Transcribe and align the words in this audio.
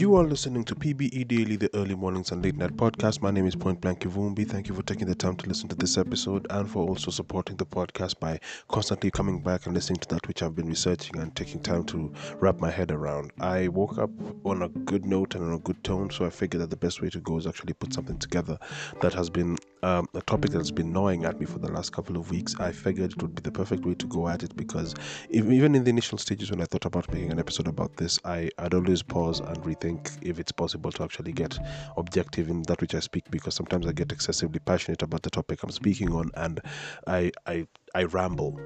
You 0.00 0.16
are 0.16 0.24
listening 0.24 0.64
to 0.64 0.74
PBE 0.74 1.28
Daily, 1.28 1.56
the 1.56 1.68
early 1.74 1.94
mornings 1.94 2.32
and 2.32 2.42
late 2.42 2.56
night 2.56 2.74
podcast. 2.74 3.20
My 3.20 3.30
name 3.30 3.44
is 3.46 3.54
Point 3.54 3.82
Blank 3.82 4.00
Kivumbi. 4.00 4.48
Thank 4.48 4.66
you 4.66 4.74
for 4.74 4.82
taking 4.82 5.06
the 5.06 5.14
time 5.14 5.36
to 5.36 5.46
listen 5.46 5.68
to 5.68 5.76
this 5.76 5.98
episode 5.98 6.46
and 6.48 6.70
for 6.70 6.88
also 6.88 7.10
supporting 7.10 7.56
the 7.56 7.66
podcast 7.66 8.18
by 8.18 8.40
constantly 8.68 9.10
coming 9.10 9.42
back 9.42 9.66
and 9.66 9.74
listening 9.74 9.98
to 9.98 10.08
that 10.08 10.26
which 10.26 10.42
I've 10.42 10.54
been 10.56 10.68
researching 10.68 11.18
and 11.18 11.36
taking 11.36 11.60
time 11.60 11.84
to 11.84 12.10
wrap 12.36 12.60
my 12.60 12.70
head 12.70 12.90
around. 12.90 13.32
I 13.40 13.68
woke 13.68 13.98
up 13.98 14.08
on 14.46 14.62
a 14.62 14.70
good 14.70 15.04
note 15.04 15.34
and 15.34 15.44
on 15.44 15.52
a 15.52 15.58
good 15.58 15.84
tone, 15.84 16.08
so 16.08 16.24
I 16.24 16.30
figured 16.30 16.62
that 16.62 16.70
the 16.70 16.76
best 16.76 17.02
way 17.02 17.10
to 17.10 17.20
go 17.20 17.36
is 17.36 17.46
actually 17.46 17.74
put 17.74 17.92
something 17.92 18.16
together 18.16 18.58
that 19.02 19.12
has 19.12 19.28
been 19.28 19.58
um, 19.82 20.06
a 20.14 20.20
topic 20.22 20.50
that's 20.50 20.70
been 20.70 20.92
gnawing 20.92 21.24
at 21.24 21.38
me 21.40 21.46
for 21.46 21.58
the 21.58 21.70
last 21.70 21.92
couple 21.92 22.16
of 22.16 22.30
weeks. 22.30 22.54
I 22.58 22.72
figured 22.72 23.12
it 23.12 23.22
would 23.22 23.34
be 23.34 23.42
the 23.42 23.52
perfect 23.52 23.84
way 23.84 23.94
to 23.94 24.06
go 24.06 24.28
at 24.28 24.42
it 24.42 24.56
because 24.56 24.94
even 25.30 25.74
in 25.74 25.84
the 25.84 25.90
initial 25.90 26.18
stages 26.18 26.50
when 26.50 26.60
I 26.60 26.64
thought 26.64 26.84
about 26.84 27.12
making 27.12 27.32
an 27.32 27.38
episode 27.38 27.68
about 27.68 27.96
this, 27.96 28.18
I, 28.24 28.50
I'd 28.58 28.74
always 28.74 29.02
pause 29.02 29.40
and 29.40 29.56
rethink 29.62 30.18
if 30.22 30.38
it's 30.38 30.52
possible 30.52 30.92
to 30.92 31.04
actually 31.04 31.32
get 31.32 31.58
objective 31.96 32.48
in 32.48 32.62
that 32.62 32.80
which 32.80 32.94
I 32.94 33.00
speak 33.00 33.30
because 33.30 33.54
sometimes 33.54 33.86
I 33.86 33.92
get 33.92 34.12
excessively 34.12 34.60
passionate 34.60 35.02
about 35.02 35.22
the 35.22 35.30
topic 35.30 35.62
I'm 35.62 35.70
speaking 35.70 36.12
on 36.12 36.30
and 36.34 36.60
I 37.06 37.32
I, 37.46 37.66
I 37.94 38.04
ramble 38.04 38.60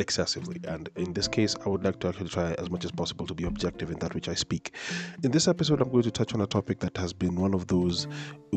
excessively 0.00 0.60
and 0.68 0.88
in 0.96 1.12
this 1.12 1.28
case 1.28 1.54
i 1.64 1.68
would 1.68 1.84
like 1.84 1.98
to 1.98 2.08
actually 2.08 2.28
try 2.28 2.52
as 2.54 2.70
much 2.70 2.84
as 2.84 2.90
possible 2.90 3.26
to 3.26 3.34
be 3.34 3.44
objective 3.44 3.90
in 3.90 3.98
that 3.98 4.14
which 4.14 4.28
i 4.28 4.34
speak. 4.34 4.74
In 5.22 5.30
this 5.30 5.48
episode 5.48 5.80
i'm 5.80 5.90
going 5.90 6.04
to 6.04 6.10
touch 6.10 6.34
on 6.34 6.40
a 6.40 6.46
topic 6.46 6.78
that 6.80 6.96
has 6.96 7.12
been 7.12 7.36
one 7.36 7.54
of 7.54 7.66
those 7.66 8.06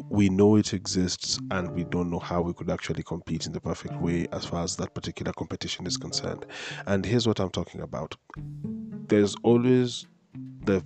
we 0.10 0.30
know 0.30 0.56
it 0.56 0.74
exists 0.74 1.40
and 1.52 1.72
we 1.72 1.84
don't 1.86 2.10
know 2.10 2.20
how 2.20 2.42
we 2.42 2.54
could 2.54 2.70
actually 2.70 3.04
compete 3.04 3.46
in 3.46 3.52
the 3.52 3.60
perfect 3.60 3.96
way 4.02 4.28
as 4.32 4.46
far 4.46 4.64
as 4.64 4.76
that 4.78 4.94
particular 4.94 5.34
competition 5.34 5.86
is 5.86 5.98
concerned. 5.98 6.46
And 6.88 7.06
here's 7.06 7.28
what 7.28 7.40
i'm 7.40 7.50
talking 7.50 7.82
about. 7.82 8.16
There's 9.08 9.36
always 9.44 10.08
the 10.64 10.84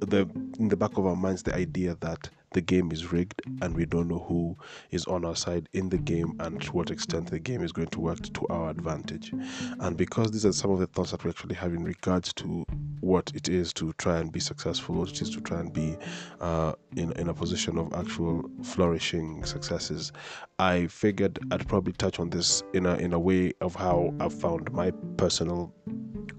the 0.00 0.28
in 0.58 0.68
the 0.68 0.76
back 0.76 0.96
of 0.96 1.06
our 1.06 1.16
minds 1.16 1.42
the 1.42 1.54
idea 1.54 1.96
that 2.00 2.28
the 2.54 2.60
game 2.60 2.90
is 2.92 3.12
rigged 3.12 3.42
and 3.60 3.74
we 3.76 3.84
don't 3.84 4.08
know 4.08 4.20
who 4.20 4.56
is 4.92 5.04
on 5.06 5.24
our 5.24 5.36
side 5.36 5.68
in 5.72 5.88
the 5.88 5.98
game 5.98 6.34
and 6.40 6.62
to 6.62 6.72
what 6.72 6.90
extent 6.90 7.28
the 7.28 7.38
game 7.38 7.62
is 7.62 7.72
going 7.72 7.88
to 7.88 8.00
work 8.00 8.22
to 8.32 8.46
our 8.48 8.70
advantage. 8.70 9.32
And 9.80 9.96
because 9.96 10.30
these 10.30 10.46
are 10.46 10.52
some 10.52 10.70
of 10.70 10.78
the 10.78 10.86
thoughts 10.86 11.10
that 11.10 11.24
we 11.24 11.30
actually 11.30 11.56
have 11.56 11.74
in 11.74 11.84
regards 11.84 12.32
to 12.34 12.64
what 13.00 13.30
it 13.34 13.48
is 13.48 13.72
to 13.74 13.92
try 13.94 14.18
and 14.18 14.32
be 14.32 14.40
successful, 14.40 14.94
what 14.94 15.10
it 15.10 15.20
is 15.20 15.30
to 15.30 15.40
try 15.40 15.60
and 15.60 15.72
be 15.72 15.96
uh, 16.40 16.74
in, 16.96 17.12
in 17.12 17.28
a 17.28 17.34
position 17.34 17.76
of 17.76 17.92
actual 17.92 18.48
flourishing 18.62 19.44
successes, 19.44 20.12
I 20.60 20.86
figured 20.86 21.40
I'd 21.50 21.66
probably 21.68 21.92
touch 21.92 22.20
on 22.20 22.30
this 22.30 22.62
in 22.72 22.86
a, 22.86 22.94
in 22.94 23.12
a 23.12 23.18
way 23.18 23.52
of 23.60 23.74
how 23.74 24.14
I've 24.20 24.32
found 24.32 24.72
my 24.72 24.92
personal 25.16 25.74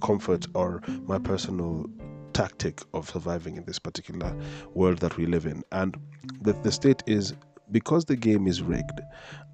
comfort 0.02 0.48
or 0.56 0.82
my 1.08 1.20
personal 1.20 1.86
tactic 2.36 2.82
of 2.94 3.10
surviving 3.10 3.56
in 3.56 3.64
this 3.64 3.80
particular 3.80 4.36
world 4.74 4.98
that 4.98 5.16
we 5.16 5.26
live 5.26 5.46
in. 5.46 5.64
And 5.72 5.96
the, 6.42 6.52
the 6.52 6.72
state 6.72 7.02
is 7.08 7.34
because 7.72 8.04
the 8.04 8.18
game 8.18 8.46
is 8.46 8.62
rigged, 8.62 9.00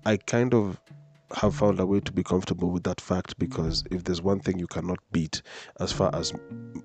I 0.05 0.17
kind 0.17 0.55
of 0.55 0.81
have 1.35 1.55
found 1.55 1.79
a 1.79 1.85
way 1.85 1.99
to 1.99 2.11
be 2.11 2.23
comfortable 2.23 2.71
with 2.71 2.83
that 2.83 2.99
fact 2.99 3.37
because 3.37 3.83
if 3.91 4.03
there's 4.03 4.23
one 4.23 4.39
thing 4.39 4.57
you 4.57 4.65
cannot 4.65 4.97
beat, 5.11 5.43
as 5.79 5.91
far 5.91 6.09
as 6.15 6.33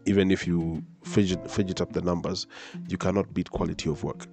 even 0.05 0.31
if 0.31 0.47
you 0.47 0.85
fidget, 1.03 1.51
fidget 1.51 1.81
up 1.81 1.95
the 1.95 2.03
numbers, 2.03 2.47
you 2.89 2.99
cannot 2.99 3.33
beat 3.33 3.51
quality 3.51 3.89
of 3.89 4.05
work. 4.05 4.27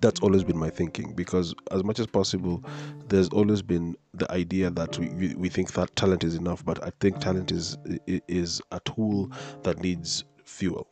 That's 0.00 0.20
always 0.20 0.42
been 0.42 0.58
my 0.58 0.70
thinking 0.70 1.14
because, 1.14 1.54
as 1.70 1.84
much 1.84 1.98
as 2.00 2.06
possible, 2.06 2.62
there's 3.08 3.28
always 3.28 3.62
been 3.62 3.94
the 4.12 4.30
idea 4.30 4.70
that 4.70 4.98
we, 4.98 5.34
we 5.34 5.48
think 5.48 5.72
that 5.72 5.94
talent 5.96 6.24
is 6.24 6.34
enough, 6.34 6.64
but 6.64 6.82
I 6.82 6.90
think 7.00 7.18
talent 7.18 7.52
is 7.52 7.78
is 8.06 8.60
a 8.72 8.80
tool 8.80 9.30
that 9.62 9.80
needs 9.80 10.24
fuel. 10.46 10.88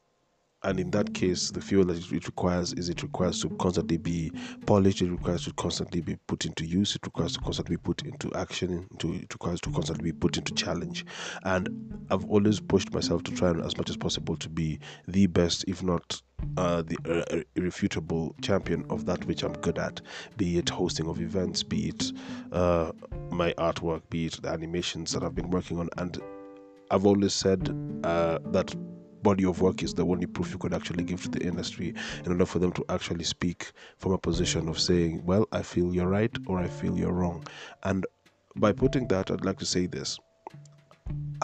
And 0.64 0.80
in 0.80 0.90
that 0.92 1.12
case 1.12 1.50
the 1.50 1.60
fuel 1.60 1.84
that 1.84 2.10
it 2.10 2.26
requires 2.26 2.72
is 2.72 2.88
it 2.88 3.02
requires 3.02 3.40
to 3.42 3.50
constantly 3.50 3.98
be 3.98 4.32
polished 4.64 5.02
it 5.02 5.10
requires 5.10 5.44
to 5.44 5.52
constantly 5.52 6.00
be 6.00 6.16
put 6.26 6.46
into 6.46 6.64
use 6.64 6.96
it 6.96 7.04
requires 7.04 7.34
to 7.34 7.40
constantly 7.40 7.76
be 7.76 7.82
put 7.82 8.02
into 8.02 8.32
action 8.34 8.88
into, 8.90 9.12
it 9.12 9.32
requires 9.34 9.60
to 9.60 9.70
constantly 9.70 10.10
be 10.10 10.18
put 10.18 10.38
into 10.38 10.54
challenge. 10.54 11.04
And 11.44 11.68
i've 12.10 12.24
always 12.30 12.60
pushed 12.60 12.94
myself 12.94 13.22
to 13.24 13.32
try 13.32 13.50
and 13.50 13.62
as 13.62 13.76
much 13.76 13.90
as 13.90 13.98
possible 13.98 14.36
to 14.38 14.48
be 14.48 14.78
the 15.06 15.26
best 15.26 15.66
if 15.68 15.82
not 15.82 16.22
uh, 16.56 16.82
the 16.82 16.96
uh, 17.30 17.42
irrefutable 17.56 18.34
champion 18.42 18.84
of 18.90 19.06
that 19.06 19.24
which 19.26 19.42
I'm 19.42 19.52
good 19.54 19.78
at, 19.78 20.00
be 20.36 20.58
it 20.58 20.68
hosting 20.68 21.08
of 21.08 21.20
events, 21.20 21.62
be 21.62 21.88
it 21.88 22.12
uh, 22.52 22.92
my 23.30 23.52
artwork, 23.54 24.02
be 24.10 24.26
it 24.26 24.40
the 24.42 24.48
animations 24.50 25.12
that 25.12 25.22
I've 25.22 25.34
been 25.34 25.50
working 25.50 25.78
on. 25.78 25.88
And 25.96 26.20
I've 26.90 27.06
always 27.06 27.32
said 27.32 27.74
uh, 28.04 28.38
that 28.46 28.74
body 29.24 29.44
of 29.44 29.60
work 29.60 29.82
is 29.82 29.94
the 29.94 30.06
only 30.06 30.26
proof 30.26 30.52
you 30.52 30.58
could 30.58 30.74
actually 30.74 31.02
give 31.02 31.22
to 31.22 31.30
the 31.30 31.42
industry 31.42 31.94
in 32.24 32.32
order 32.32 32.46
for 32.46 32.60
them 32.60 32.72
to 32.72 32.84
actually 32.88 33.24
speak 33.24 33.72
from 33.98 34.12
a 34.12 34.18
position 34.18 34.68
of 34.68 34.78
saying, 34.78 35.24
well, 35.24 35.48
I 35.50 35.62
feel 35.62 35.92
you're 35.92 36.08
right 36.20 36.36
or 36.46 36.60
I 36.60 36.68
feel 36.68 36.96
you're 36.96 37.12
wrong. 37.12 37.44
And 37.82 38.06
by 38.56 38.72
putting 38.72 39.08
that, 39.08 39.32
I'd 39.32 39.44
like 39.44 39.58
to 39.58 39.66
say 39.66 39.86
this. 39.86 40.20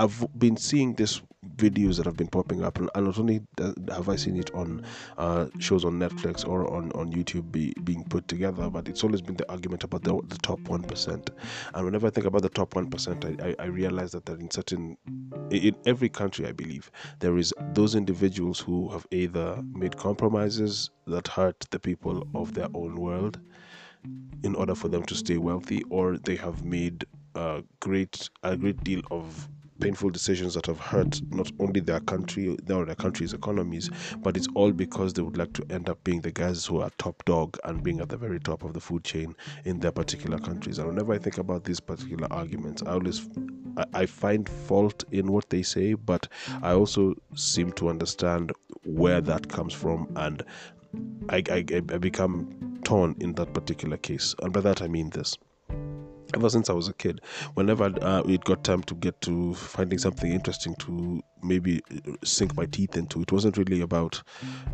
I've 0.01 0.27
been 0.39 0.57
seeing 0.57 0.95
this 0.95 1.21
videos 1.57 1.99
that 1.99 2.07
have 2.07 2.17
been 2.17 2.29
popping 2.29 2.65
up, 2.65 2.79
and 2.79 2.89
not 2.97 3.19
only 3.19 3.43
have 3.91 4.09
I 4.09 4.17
seen 4.17 4.39
it 4.39 4.51
on 4.55 4.83
uh, 5.19 5.49
shows 5.59 5.85
on 5.85 5.99
Netflix 5.99 6.49
or 6.49 6.73
on, 6.73 6.91
on 6.93 7.13
YouTube 7.13 7.53
be, 7.53 7.75
being 7.85 8.05
put 8.05 8.27
together, 8.27 8.71
but 8.71 8.89
it's 8.89 9.05
always 9.05 9.21
been 9.21 9.37
the 9.37 9.51
argument 9.51 9.85
about 9.85 10.03
the, 10.03 10.19
the 10.29 10.39
top 10.39 10.59
1%. 10.61 11.29
And 11.75 11.85
whenever 11.85 12.07
I 12.07 12.11
think 12.11 12.27
about 12.27 12.41
the 12.41 12.49
top 12.49 12.71
1%, 12.71 13.43
I, 13.43 13.49
I, 13.49 13.57
I 13.59 13.67
realize 13.67 14.13
that, 14.13 14.25
that 14.25 14.41
in 14.41 14.51
certain, 14.51 14.97
in 15.51 15.77
every 15.85 16.09
country, 16.09 16.47
I 16.47 16.53
believe, 16.53 16.91
there 17.19 17.37
is 17.37 17.53
those 17.75 17.95
individuals 17.95 18.59
who 18.59 18.89
have 18.89 19.07
either 19.11 19.63
made 19.75 19.99
compromises 19.99 20.89
that 21.09 21.29
hurt 21.29 21.67
the 21.71 21.79
people 21.79 22.27
of 22.35 22.55
their 22.55 22.69
own 22.73 22.97
world 22.97 23.39
in 24.45 24.55
order 24.55 24.75
for 24.75 24.89
them 24.89 25.03
to 25.05 25.15
stay 25.15 25.37
wealthy, 25.37 25.83
or 25.91 26.17
they 26.17 26.37
have 26.37 26.65
made 26.65 27.05
a 27.35 27.63
great 27.81 28.29
a 28.43 28.57
great 28.57 28.83
deal 28.85 29.03
of 29.11 29.49
painful 29.81 30.11
decisions 30.11 30.55
that 30.55 30.67
have 30.67 30.79
hurt 30.79 31.21
not 31.33 31.51
only 31.59 31.81
their 31.81 32.01
country, 32.01 32.57
their, 32.65 32.85
their 32.85 32.95
country's 32.95 33.33
economies, 33.33 33.91
but 34.19 34.37
it's 34.37 34.47
all 34.55 34.71
because 34.71 35.15
they 35.15 35.23
would 35.23 35.39
like 35.39 35.53
to 35.55 35.65
end 35.71 35.89
up 35.89 36.03
being 36.05 36.21
the 36.21 36.31
guys 36.31 36.67
who 36.67 36.81
are 36.81 36.91
top 36.99 37.25
dog 37.25 37.57
and 37.65 37.83
being 37.83 38.01
at 38.01 38.09
the 38.11 38.17
very 38.17 38.39
top 38.39 38.63
of 38.63 38.75
the 38.75 38.81
food 38.81 39.03
chain 39.05 39.35
in 39.65 39.81
their 39.81 39.91
particular 39.93 40.39
countries. 40.39 40.79
And 40.79 40.89
whenever 40.89 41.15
I 41.15 41.19
think 41.19 41.39
about 41.39 41.65
these 41.65 41.81
particular 41.81 42.29
arguments, 42.31 42.83
I 42.83 42.93
always 42.93 43.29
I 43.95 44.07
find 44.07 44.49
fault 44.49 45.05
in 45.11 45.33
what 45.33 45.49
they 45.49 45.63
say, 45.63 45.95
but 45.95 46.29
I 46.63 46.73
also 46.73 47.15
seem 47.35 47.73
to 47.73 47.89
understand 47.89 48.53
where 48.85 49.21
that 49.21 49.49
comes 49.49 49.73
from, 49.73 50.11
and 50.17 50.43
I, 51.29 51.43
I, 51.51 51.65
I 51.71 51.81
become 51.99 52.81
torn 52.85 53.15
in 53.21 53.35
that 53.35 53.55
particular 53.55 53.97
case. 53.97 54.35
And 54.43 54.53
by 54.53 54.61
that 54.61 54.83
I 54.83 54.89
mean 54.89 55.11
this 55.11 55.37
ever 56.35 56.49
since 56.49 56.71
I 56.71 56.73
was 56.73 56.89
a 56.89 56.93
kid, 56.95 57.21
whenever 57.55 57.93
uh, 58.03 58.23
it 58.27 58.45
got 58.45 58.65
time 58.65 58.83
to 58.85 58.95
get 58.95 59.21
to 59.23 59.55
finding 59.55 59.99
something 59.99 60.31
interesting 60.33 60.75
to 60.77 61.23
maybe 61.43 61.81
uh, 61.93 62.13
sink 62.25 62.57
my 62.57 62.67
teeth 62.67 62.97
into, 62.97 63.23
it 63.23 63.33
wasn't 63.33 63.57
really 63.57 63.81
about 63.81 64.23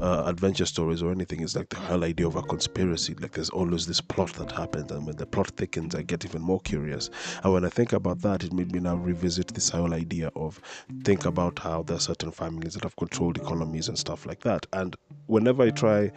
uh, 0.00 0.24
adventure 0.26 0.66
stories 0.66 1.02
or 1.02 1.12
anything. 1.12 1.42
It's 1.42 1.56
like 1.56 1.68
the 1.68 1.76
whole 1.76 2.04
idea 2.04 2.26
of 2.26 2.36
a 2.36 2.42
conspiracy. 2.42 3.14
Like 3.14 3.32
there's 3.32 3.50
always 3.50 3.86
this 3.86 4.00
plot 4.00 4.32
that 4.34 4.52
happens, 4.52 4.90
and 4.90 5.06
when 5.06 5.16
the 5.16 5.26
plot 5.26 5.48
thickens, 5.56 5.94
I 5.94 6.02
get 6.02 6.24
even 6.24 6.42
more 6.42 6.60
curious. 6.60 7.10
And 7.42 7.52
when 7.52 7.64
I 7.64 7.68
think 7.68 7.92
about 7.92 8.20
that, 8.22 8.44
it 8.44 8.52
made 8.52 8.72
me 8.72 8.80
now 8.80 8.96
revisit 8.96 9.48
this 9.48 9.70
whole 9.70 9.94
idea 9.94 10.30
of 10.36 10.60
think 11.04 11.24
about 11.24 11.58
how 11.58 11.82
there 11.82 11.96
are 11.96 12.00
certain 12.00 12.30
families 12.32 12.74
that 12.74 12.82
have 12.82 12.96
controlled 12.96 13.36
economies 13.36 13.88
and 13.88 13.98
stuff 13.98 14.26
like 14.26 14.40
that. 14.40 14.66
And 14.72 14.96
whenever 15.26 15.62
I 15.62 15.70
try 15.70 16.12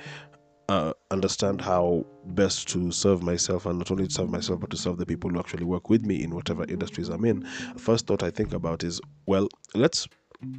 uh, 0.70 0.94
understand 1.10 1.60
how 1.60 2.06
best 2.28 2.68
to 2.70 2.92
serve 2.92 3.24
myself 3.24 3.66
and 3.66 3.80
not 3.80 3.90
only 3.90 4.08
to 4.08 4.14
serve 4.14 4.30
myself 4.30 4.60
but 4.60 4.70
to 4.70 4.78
serve 4.78 4.98
the 4.98 5.06
people 5.06 5.30
who 5.30 5.40
actually 5.40 5.66
work 5.66 5.90
with 5.90 6.06
me 6.06 6.24
in 6.24 6.34
whatever 6.34 6.64
industries 6.66 7.10
I'm 7.10 7.26
in. 7.26 7.44
First 7.76 8.06
thought 8.06 8.22
I 8.22 8.30
think 8.30 8.54
about 8.54 8.84
is 8.84 9.02
well, 9.26 9.50
let's 9.74 10.08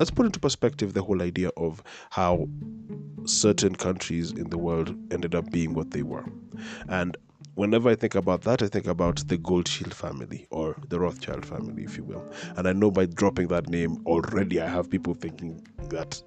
let's 0.01 0.11
put 0.11 0.27
into 0.27 0.41
perspective 0.41 0.95
the 0.95 1.03
whole 1.03 1.23
idea 1.23 1.51
of 1.57 1.83
how 2.11 2.49
certain 3.25 3.75
countries 3.75 4.33
in 4.33 4.51
the 4.51 4.59
world 4.59 4.97
ended 5.13 5.37
up 5.37 5.49
being 5.53 5.75
what 5.75 5.93
they 5.93 6.03
were. 6.03 6.25
And 6.89 7.17
whenever 7.55 7.89
I 7.89 7.95
think 7.95 8.17
about 8.17 8.43
that, 8.43 8.63
I 8.63 8.67
think 8.67 8.89
about 8.89 9.29
the 9.29 9.39
Goldschmidt 9.39 9.95
family 9.95 10.49
or 10.51 10.77
the 10.89 10.99
Rothschild 10.99 11.47
family, 11.47 11.85
if 11.85 11.97
you 11.97 12.03
will. 12.03 12.25
And 12.57 12.67
I 12.67 12.73
know 12.73 12.91
by 12.91 13.07
dropping 13.07 13.47
that 13.49 13.69
name 13.69 14.03
already, 14.07 14.61
I 14.61 14.67
have 14.67 14.91
people 14.91 15.15
thinking 15.15 15.65
that 15.91 16.21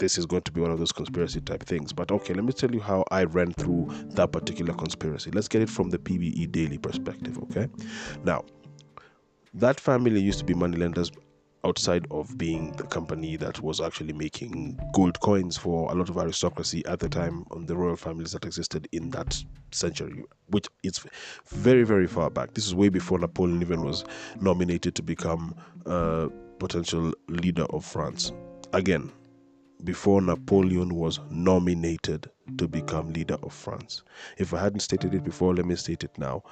this 0.00 0.18
is 0.18 0.26
going 0.26 0.42
to 0.42 0.50
be 0.50 0.60
one 0.60 0.72
of 0.72 0.78
those 0.78 0.90
conspiracy 0.90 1.40
type 1.40 1.62
things. 1.62 1.92
But 1.92 2.10
okay, 2.10 2.34
let 2.34 2.42
me 2.42 2.52
tell 2.52 2.72
you 2.72 2.80
how 2.80 3.04
I 3.12 3.24
ran 3.24 3.52
through 3.52 3.88
that 4.14 4.32
particular 4.32 4.74
conspiracy. 4.74 5.30
Let's 5.30 5.46
get 5.46 5.62
it 5.62 5.70
from 5.70 5.90
the 5.90 5.98
PBE 5.98 6.50
daily 6.50 6.78
perspective, 6.78 7.38
okay? 7.44 7.68
Now, 8.24 8.44
that 9.54 9.78
family 9.78 10.20
used 10.20 10.38
to 10.40 10.44
be 10.44 10.54
moneylenders 10.54 11.12
outside 11.62 12.06
of 12.10 12.38
being 12.38 12.72
the 12.72 12.84
company 12.84 13.36
that 13.36 13.60
was 13.60 13.82
actually 13.82 14.14
making 14.14 14.80
gold 14.94 15.20
coins 15.20 15.58
for 15.58 15.90
a 15.92 15.94
lot 15.94 16.08
of 16.08 16.16
aristocracy 16.16 16.82
at 16.86 16.98
the 17.00 17.08
time 17.08 17.44
on 17.50 17.66
the 17.66 17.76
royal 17.76 17.96
families 17.96 18.32
that 18.32 18.46
existed 18.46 18.88
in 18.92 19.10
that 19.10 19.44
century 19.70 20.24
which 20.46 20.66
is 20.82 21.04
very 21.48 21.82
very 21.82 22.06
far 22.06 22.30
back 22.30 22.54
this 22.54 22.66
is 22.66 22.74
way 22.74 22.88
before 22.88 23.18
napoleon 23.18 23.60
even 23.60 23.82
was 23.82 24.06
nominated 24.40 24.94
to 24.94 25.02
become 25.02 25.54
a 25.84 26.30
potential 26.58 27.12
leader 27.28 27.64
of 27.64 27.84
france 27.84 28.32
again 28.72 29.12
before 29.84 30.20
Napoleon 30.20 30.94
was 30.94 31.20
nominated 31.30 32.30
to 32.58 32.68
become 32.68 33.12
leader 33.12 33.36
of 33.42 33.52
France. 33.52 34.02
If 34.38 34.52
I 34.54 34.60
hadn't 34.60 34.80
stated 34.80 35.14
it 35.14 35.24
before, 35.24 35.54
let 35.54 35.66
me 35.66 35.76
state 35.76 36.04
it 36.04 36.16
now. 36.18 36.42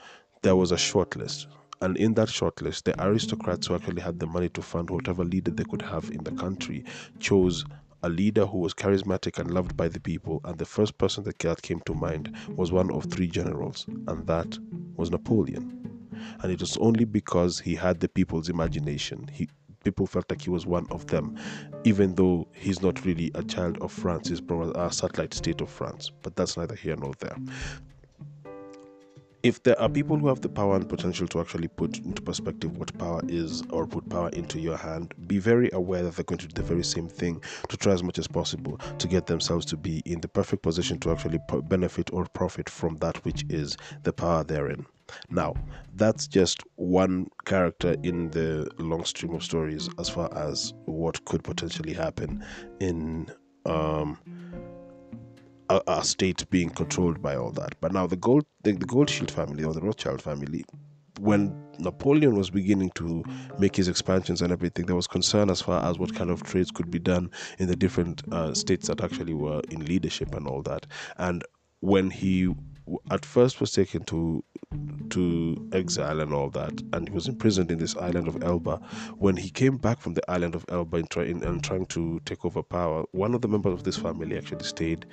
There 0.42 0.56
was 0.56 0.72
a 0.72 0.76
shortlist. 0.76 1.46
And 1.80 1.96
in 1.96 2.14
that 2.14 2.28
shortlist, 2.28 2.84
the 2.84 3.00
aristocrats 3.04 3.66
who 3.66 3.74
actually 3.74 4.02
had 4.02 4.18
the 4.18 4.26
money 4.26 4.48
to 4.50 4.62
fund 4.62 4.90
whatever 4.90 5.24
leader 5.24 5.50
they 5.50 5.64
could 5.64 5.82
have 5.82 6.10
in 6.10 6.24
the 6.24 6.32
country 6.32 6.84
chose 7.20 7.64
a 8.02 8.08
leader 8.08 8.46
who 8.46 8.58
was 8.58 8.74
charismatic 8.74 9.38
and 9.38 9.52
loved 9.52 9.76
by 9.76 9.88
the 9.88 10.00
people. 10.00 10.40
And 10.44 10.58
the 10.58 10.64
first 10.64 10.98
person 10.98 11.24
that 11.24 11.62
came 11.62 11.80
to 11.80 11.94
mind 11.94 12.34
was 12.56 12.72
one 12.72 12.90
of 12.92 13.04
three 13.04 13.28
generals, 13.28 13.86
and 14.08 14.26
that 14.26 14.58
was 14.96 15.10
Napoleon. 15.10 15.74
And 16.42 16.50
it 16.52 16.60
was 16.60 16.76
only 16.78 17.04
because 17.04 17.60
he 17.60 17.74
had 17.74 18.00
the 18.00 18.08
people's 18.08 18.48
imagination. 18.48 19.28
He 19.32 19.48
people 19.84 20.06
felt 20.06 20.30
like 20.30 20.42
he 20.42 20.50
was 20.50 20.66
one 20.66 20.86
of 20.90 21.06
them, 21.06 21.36
even 21.84 22.14
though 22.14 22.46
he's 22.52 22.82
not 22.82 23.04
really 23.04 23.30
a 23.34 23.42
child 23.42 23.78
of 23.78 23.92
France, 23.92 24.28
he's 24.28 24.40
a 24.40 24.92
satellite 24.92 25.34
state 25.34 25.60
of 25.60 25.70
France. 25.70 26.10
But 26.22 26.36
that's 26.36 26.56
neither 26.56 26.74
here 26.74 26.96
nor 26.96 27.14
there 27.20 27.36
if 29.42 29.62
there 29.62 29.80
are 29.80 29.88
people 29.88 30.16
who 30.16 30.28
have 30.28 30.40
the 30.40 30.48
power 30.48 30.76
and 30.76 30.88
potential 30.88 31.26
to 31.28 31.40
actually 31.40 31.68
put 31.68 31.98
into 31.98 32.20
perspective 32.22 32.76
what 32.76 32.96
power 32.98 33.20
is 33.28 33.62
or 33.70 33.86
put 33.86 34.08
power 34.08 34.28
into 34.30 34.58
your 34.58 34.76
hand, 34.76 35.14
be 35.26 35.38
very 35.38 35.70
aware 35.72 36.02
that 36.02 36.16
they're 36.16 36.24
going 36.24 36.38
to 36.38 36.48
do 36.48 36.54
the 36.54 36.66
very 36.66 36.82
same 36.84 37.08
thing 37.08 37.42
to 37.68 37.76
try 37.76 37.92
as 37.92 38.02
much 38.02 38.18
as 38.18 38.26
possible 38.26 38.78
to 38.98 39.08
get 39.08 39.26
themselves 39.26 39.64
to 39.66 39.76
be 39.76 40.02
in 40.04 40.20
the 40.20 40.28
perfect 40.28 40.62
position 40.62 40.98
to 41.00 41.10
actually 41.10 41.38
benefit 41.64 42.12
or 42.12 42.26
profit 42.26 42.68
from 42.68 42.96
that 42.96 43.24
which 43.24 43.44
is 43.48 43.76
the 44.02 44.12
power 44.12 44.42
therein. 44.42 44.84
Now, 45.30 45.54
that's 45.94 46.26
just 46.26 46.62
one 46.76 47.28
character 47.44 47.96
in 48.02 48.30
the 48.30 48.70
long 48.78 49.04
stream 49.04 49.34
of 49.34 49.42
stories 49.42 49.88
as 49.98 50.08
far 50.08 50.32
as 50.36 50.74
what 50.84 51.24
could 51.24 51.42
potentially 51.44 51.94
happen 51.94 52.44
in 52.80 53.30
um, 53.64 54.18
a, 55.68 55.80
a, 55.86 56.04
state 56.04 56.48
being 56.50 56.70
controlled 56.70 57.20
by 57.22 57.36
all 57.36 57.50
that. 57.52 57.74
But 57.80 57.92
now 57.92 58.06
the 58.06 58.16
gold 58.16 58.44
the, 58.62 58.72
the 58.72 58.86
Goldfield 58.86 59.30
family 59.30 59.64
or 59.64 59.72
the 59.72 59.80
Rothschild 59.80 60.22
family, 60.22 60.64
when 61.20 61.54
Napoleon 61.78 62.36
was 62.36 62.50
beginning 62.50 62.90
to 62.96 63.24
make 63.58 63.76
his 63.76 63.88
expansions 63.88 64.42
and 64.42 64.52
everything, 64.52 64.86
there 64.86 64.96
was 64.96 65.06
concern 65.06 65.50
as 65.50 65.60
far 65.60 65.84
as 65.84 65.98
what 65.98 66.14
kind 66.14 66.30
of 66.30 66.42
trades 66.42 66.70
could 66.70 66.90
be 66.90 66.98
done 66.98 67.30
in 67.58 67.68
the 67.68 67.76
different 67.76 68.22
uh, 68.32 68.54
states 68.54 68.88
that 68.88 69.02
actually 69.02 69.34
were 69.34 69.60
in 69.70 69.84
leadership 69.84 70.34
and 70.34 70.46
all 70.46 70.62
that. 70.62 70.86
And 71.16 71.44
when 71.80 72.10
he 72.10 72.54
at 73.10 73.24
first 73.24 73.60
was 73.60 73.72
taken 73.72 74.02
to 74.04 74.42
to 75.10 75.68
exile 75.72 76.20
and 76.20 76.32
all 76.32 76.50
that, 76.50 76.82
and 76.92 77.08
he 77.08 77.14
was 77.14 77.28
imprisoned 77.28 77.70
in 77.70 77.78
this 77.78 77.96
island 77.96 78.28
of 78.28 78.42
Elba. 78.42 78.80
When 79.16 79.36
he 79.36 79.50
came 79.50 79.76
back 79.76 80.00
from 80.00 80.14
the 80.14 80.30
island 80.30 80.54
of 80.54 80.64
Elba 80.68 80.98
and, 80.98 81.10
try, 81.10 81.24
in, 81.24 81.42
and 81.42 81.62
trying 81.62 81.86
to 81.86 82.20
take 82.24 82.44
over 82.44 82.62
power, 82.62 83.04
one 83.12 83.34
of 83.34 83.40
the 83.40 83.48
members 83.48 83.72
of 83.72 83.84
this 83.84 83.96
family 83.96 84.36
actually 84.36 84.64
stayed 84.64 85.06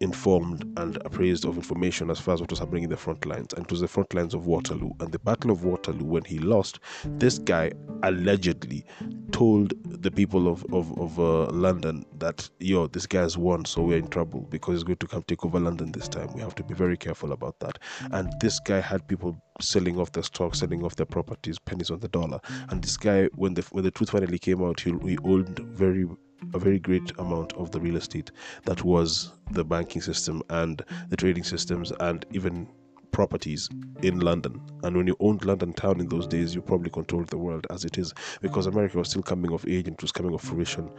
informed 0.00 0.62
and 0.78 0.96
appraised 1.04 1.44
of 1.44 1.56
information 1.56 2.10
as 2.10 2.20
far 2.20 2.34
as 2.34 2.40
what 2.40 2.50
was 2.50 2.58
happening 2.58 2.84
in 2.84 2.90
the 2.90 2.96
front 2.96 3.24
lines. 3.24 3.52
And 3.54 3.64
it 3.64 3.70
was 3.70 3.80
the 3.80 3.88
front 3.88 4.12
lines 4.14 4.34
of 4.34 4.46
Waterloo. 4.46 4.90
And 5.00 5.12
the 5.12 5.18
Battle 5.18 5.50
of 5.50 5.64
Waterloo, 5.64 6.04
when 6.04 6.24
he 6.24 6.38
lost, 6.38 6.80
this 7.04 7.38
guy 7.38 7.72
allegedly 8.02 8.84
told 9.32 9.72
the 9.84 10.10
people 10.10 10.48
of, 10.48 10.64
of, 10.72 10.98
of 10.98 11.18
uh, 11.18 11.46
London 11.46 12.04
that, 12.18 12.48
yo, 12.60 12.86
this 12.86 13.06
guy's 13.06 13.36
won, 13.36 13.64
so 13.64 13.82
we're 13.82 13.98
in 13.98 14.08
trouble 14.08 14.40
because 14.50 14.74
he's 14.74 14.84
going 14.84 14.96
to 14.98 15.06
come 15.06 15.22
take 15.22 15.44
over 15.44 15.58
London 15.58 15.92
this 15.92 16.08
time. 16.08 16.32
We 16.34 16.40
have 16.40 16.54
to 16.56 16.62
be 16.64 16.74
very 16.74 16.96
careful 16.96 17.32
about 17.32 17.58
that. 17.60 17.78
And 18.12 18.32
this 18.40 18.60
guy 18.60 18.80
had 18.80 19.06
people 19.08 19.36
selling 19.60 19.98
off 19.98 20.12
their 20.12 20.22
stock, 20.22 20.54
selling 20.54 20.84
off 20.84 20.96
their 20.96 21.06
properties, 21.06 21.58
pennies 21.58 21.90
on 21.90 22.00
the 22.00 22.08
dollar. 22.08 22.40
And 22.68 22.82
this 22.82 22.96
guy, 22.96 23.26
when 23.34 23.54
the 23.54 23.62
when 23.70 23.84
the 23.84 23.90
truth 23.90 24.10
finally 24.10 24.38
came 24.38 24.62
out, 24.62 24.80
he, 24.80 24.92
he 25.04 25.18
owned 25.24 25.58
very 25.58 26.06
a 26.52 26.58
very 26.58 26.78
great 26.78 27.12
amount 27.18 27.54
of 27.54 27.70
the 27.70 27.80
real 27.80 27.96
estate 27.96 28.30
that 28.64 28.84
was 28.84 29.32
the 29.52 29.64
banking 29.64 30.02
system 30.02 30.42
and 30.50 30.82
the 31.08 31.16
trading 31.16 31.44
systems 31.44 31.92
and 32.00 32.26
even 32.30 32.68
properties 33.16 33.70
in 34.02 34.20
London. 34.20 34.60
And 34.82 34.94
when 34.94 35.06
you 35.06 35.16
owned 35.20 35.42
London 35.46 35.72
town 35.72 36.00
in 36.00 36.08
those 36.08 36.26
days, 36.26 36.54
you 36.54 36.60
probably 36.60 36.90
controlled 36.90 37.28
the 37.28 37.38
world 37.38 37.66
as 37.70 37.82
it 37.82 37.96
is 37.96 38.12
because 38.42 38.66
America 38.66 38.98
was 38.98 39.08
still 39.08 39.22
coming 39.22 39.54
of 39.54 39.66
age 39.66 39.88
and 39.88 39.94
it 39.94 40.02
was 40.02 40.12
coming 40.12 40.34
of 40.34 40.42
fruition 40.42 40.90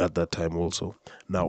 at 0.00 0.14
that 0.14 0.30
time 0.30 0.56
also. 0.56 0.96
Now, 1.28 1.48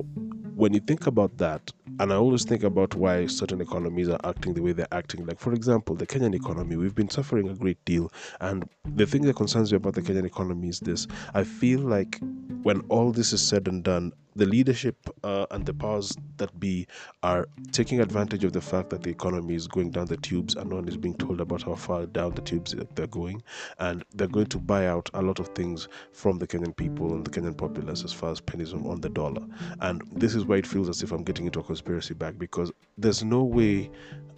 when 0.55 0.73
you 0.73 0.81
think 0.81 1.07
about 1.07 1.37
that, 1.37 1.71
and 2.01 2.11
I 2.11 2.17
always 2.17 2.43
think 2.43 2.63
about 2.63 2.93
why 2.93 3.25
certain 3.27 3.61
economies 3.61 4.09
are 4.09 4.19
acting 4.25 4.53
the 4.53 4.61
way 4.61 4.73
they're 4.73 4.93
acting, 4.93 5.25
like 5.25 5.39
for 5.39 5.53
example, 5.53 5.95
the 5.95 6.05
Kenyan 6.05 6.35
economy, 6.35 6.75
we've 6.75 6.93
been 6.93 7.09
suffering 7.09 7.47
a 7.47 7.53
great 7.53 7.83
deal. 7.85 8.11
And 8.41 8.67
the 8.95 9.05
thing 9.05 9.21
that 9.21 9.37
concerns 9.37 9.71
me 9.71 9.77
about 9.77 9.93
the 9.93 10.01
Kenyan 10.01 10.25
economy 10.25 10.67
is 10.67 10.81
this 10.81 11.07
I 11.33 11.45
feel 11.45 11.79
like 11.79 12.19
when 12.63 12.81
all 12.89 13.13
this 13.13 13.31
is 13.31 13.41
said 13.41 13.69
and 13.69 13.81
done, 13.81 14.11
the 14.36 14.45
leadership 14.45 14.95
uh, 15.24 15.45
and 15.51 15.66
the 15.66 15.74
powers 15.74 16.16
that 16.38 16.57
be 16.60 16.88
are 17.24 17.48
taking 17.72 18.00
advantage 18.00 18.44
of 18.44 18.54
the 18.54 18.62
fact 18.62 18.89
that 18.89 19.04
the 19.04 19.10
economy 19.10 19.56
is 19.56 19.68
going 19.68 19.92
down 19.92 20.06
the 20.06 20.18
tubes 20.18 20.56
and 20.56 20.69
no 20.69 20.78
one 20.78 20.88
is 20.88 20.98
being 20.98 21.16
told 21.16 21.42
about 21.42 21.62
how 21.62 21.75
far 21.75 22.06
down 22.06 22.33
the 22.36 22.42
tubes 22.42 22.75
they're 22.95 23.07
going. 23.07 23.42
And 23.80 24.04
they're 24.13 24.28
going 24.28 24.48
to 24.48 24.57
buy 24.57 24.88
out 24.88 25.10
a 25.13 25.22
lot 25.22 25.39
of 25.39 25.50
things 25.50 25.88
from 26.12 26.39
the 26.39 26.48
kenyan 26.48 26.75
people 26.75 27.13
and 27.13 27.25
the 27.25 27.31
kenyan 27.31 27.57
populace 27.57 28.04
as 28.04 28.13
far 28.13 28.31
as 28.31 28.39
pennies 28.39 28.74
on 28.74 29.01
the 29.01 29.10
dollar. 29.10 29.42
And 29.81 30.01
this 30.13 30.36
is 30.36 30.45
why 30.45 30.57
it 30.57 30.68
feels 30.68 30.89
as 30.89 31.04
if 31.04 31.12
i'm 31.12 31.24
getting 31.24 31.45
into 31.45 31.60
a 31.60 31.63
conspiracy 31.63 32.13
bag 32.13 32.39
because 32.39 32.72
there's 32.98 33.24
no 33.24 33.44
way 33.44 33.89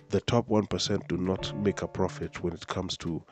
the 0.09 0.21
top 0.21 0.47
1% 0.47 1.07
do 1.07 1.17
not 1.17 1.57
make 1.57 1.81
a 1.81 1.87
profit 1.87 2.43
when 2.43 2.53
it 2.53 2.67
comes 2.67 2.95
to 2.97 3.23